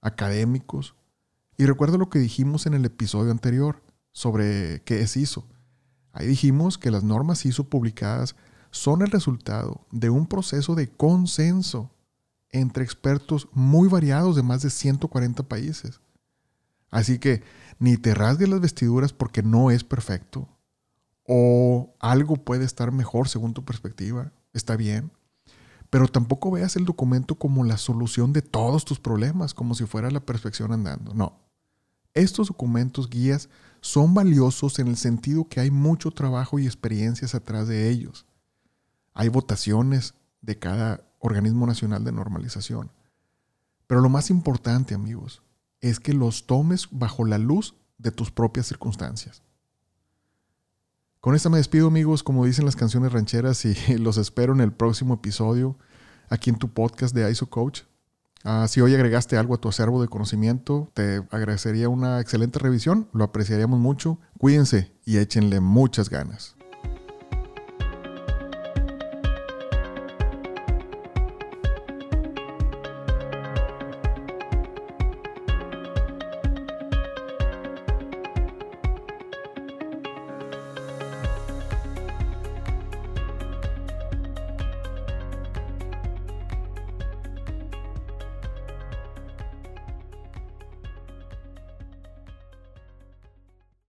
académicos. 0.00 0.94
Y 1.56 1.66
recuerdo 1.66 1.98
lo 1.98 2.08
que 2.08 2.18
dijimos 2.18 2.66
en 2.66 2.74
el 2.74 2.84
episodio 2.84 3.30
anterior 3.30 3.82
sobre 4.12 4.82
qué 4.84 5.02
es 5.02 5.16
ISO. 5.16 5.46
Ahí 6.12 6.26
dijimos 6.26 6.78
que 6.78 6.90
las 6.90 7.04
normas 7.04 7.44
ISO 7.44 7.68
publicadas 7.68 8.36
son 8.70 9.02
el 9.02 9.10
resultado 9.10 9.86
de 9.90 10.10
un 10.10 10.26
proceso 10.26 10.74
de 10.74 10.88
consenso 10.88 11.90
entre 12.50 12.84
expertos 12.84 13.48
muy 13.52 13.88
variados 13.88 14.36
de 14.36 14.42
más 14.42 14.62
de 14.62 14.70
140 14.70 15.44
países. 15.44 16.00
Así 16.90 17.18
que 17.18 17.42
ni 17.78 17.96
te 17.96 18.14
rasgues 18.14 18.48
las 18.48 18.60
vestiduras 18.60 19.12
porque 19.12 19.42
no 19.42 19.70
es 19.70 19.84
perfecto. 19.84 20.48
O 21.32 21.94
algo 22.00 22.34
puede 22.34 22.64
estar 22.64 22.90
mejor 22.90 23.28
según 23.28 23.54
tu 23.54 23.64
perspectiva. 23.64 24.32
Está 24.52 24.74
bien. 24.74 25.12
Pero 25.88 26.08
tampoco 26.08 26.50
veas 26.50 26.74
el 26.74 26.84
documento 26.84 27.36
como 27.36 27.62
la 27.62 27.76
solución 27.76 28.32
de 28.32 28.42
todos 28.42 28.84
tus 28.84 28.98
problemas, 28.98 29.54
como 29.54 29.76
si 29.76 29.86
fuera 29.86 30.10
la 30.10 30.18
perfección 30.18 30.72
andando. 30.72 31.14
No. 31.14 31.38
Estos 32.14 32.48
documentos 32.48 33.08
guías 33.08 33.48
son 33.80 34.12
valiosos 34.12 34.80
en 34.80 34.88
el 34.88 34.96
sentido 34.96 35.48
que 35.48 35.60
hay 35.60 35.70
mucho 35.70 36.10
trabajo 36.10 36.58
y 36.58 36.66
experiencias 36.66 37.36
atrás 37.36 37.68
de 37.68 37.88
ellos. 37.90 38.26
Hay 39.14 39.28
votaciones 39.28 40.14
de 40.42 40.58
cada 40.58 41.04
organismo 41.20 41.64
nacional 41.64 42.02
de 42.02 42.10
normalización. 42.10 42.90
Pero 43.86 44.00
lo 44.00 44.08
más 44.08 44.30
importante, 44.30 44.96
amigos, 44.96 45.44
es 45.80 46.00
que 46.00 46.12
los 46.12 46.48
tomes 46.48 46.88
bajo 46.90 47.24
la 47.24 47.38
luz 47.38 47.76
de 47.98 48.10
tus 48.10 48.32
propias 48.32 48.66
circunstancias. 48.66 49.44
Con 51.20 51.34
esta 51.34 51.50
me 51.50 51.58
despido, 51.58 51.88
amigos, 51.88 52.22
como 52.22 52.46
dicen 52.46 52.64
las 52.64 52.76
canciones 52.76 53.12
rancheras, 53.12 53.66
y 53.66 53.74
los 53.98 54.16
espero 54.16 54.54
en 54.54 54.60
el 54.62 54.72
próximo 54.72 55.14
episodio 55.14 55.76
aquí 56.30 56.48
en 56.48 56.56
tu 56.56 56.72
podcast 56.72 57.14
de 57.14 57.30
ISO 57.30 57.50
Coach. 57.50 57.82
Ah, 58.42 58.66
si 58.68 58.80
hoy 58.80 58.94
agregaste 58.94 59.36
algo 59.36 59.54
a 59.54 59.60
tu 59.60 59.68
acervo 59.68 60.00
de 60.00 60.08
conocimiento, 60.08 60.90
te 60.94 61.22
agradecería 61.30 61.90
una 61.90 62.20
excelente 62.20 62.58
revisión, 62.58 63.10
lo 63.12 63.24
apreciaríamos 63.24 63.78
mucho. 63.78 64.18
Cuídense 64.38 64.94
y 65.04 65.18
échenle 65.18 65.60
muchas 65.60 66.08
ganas. 66.08 66.56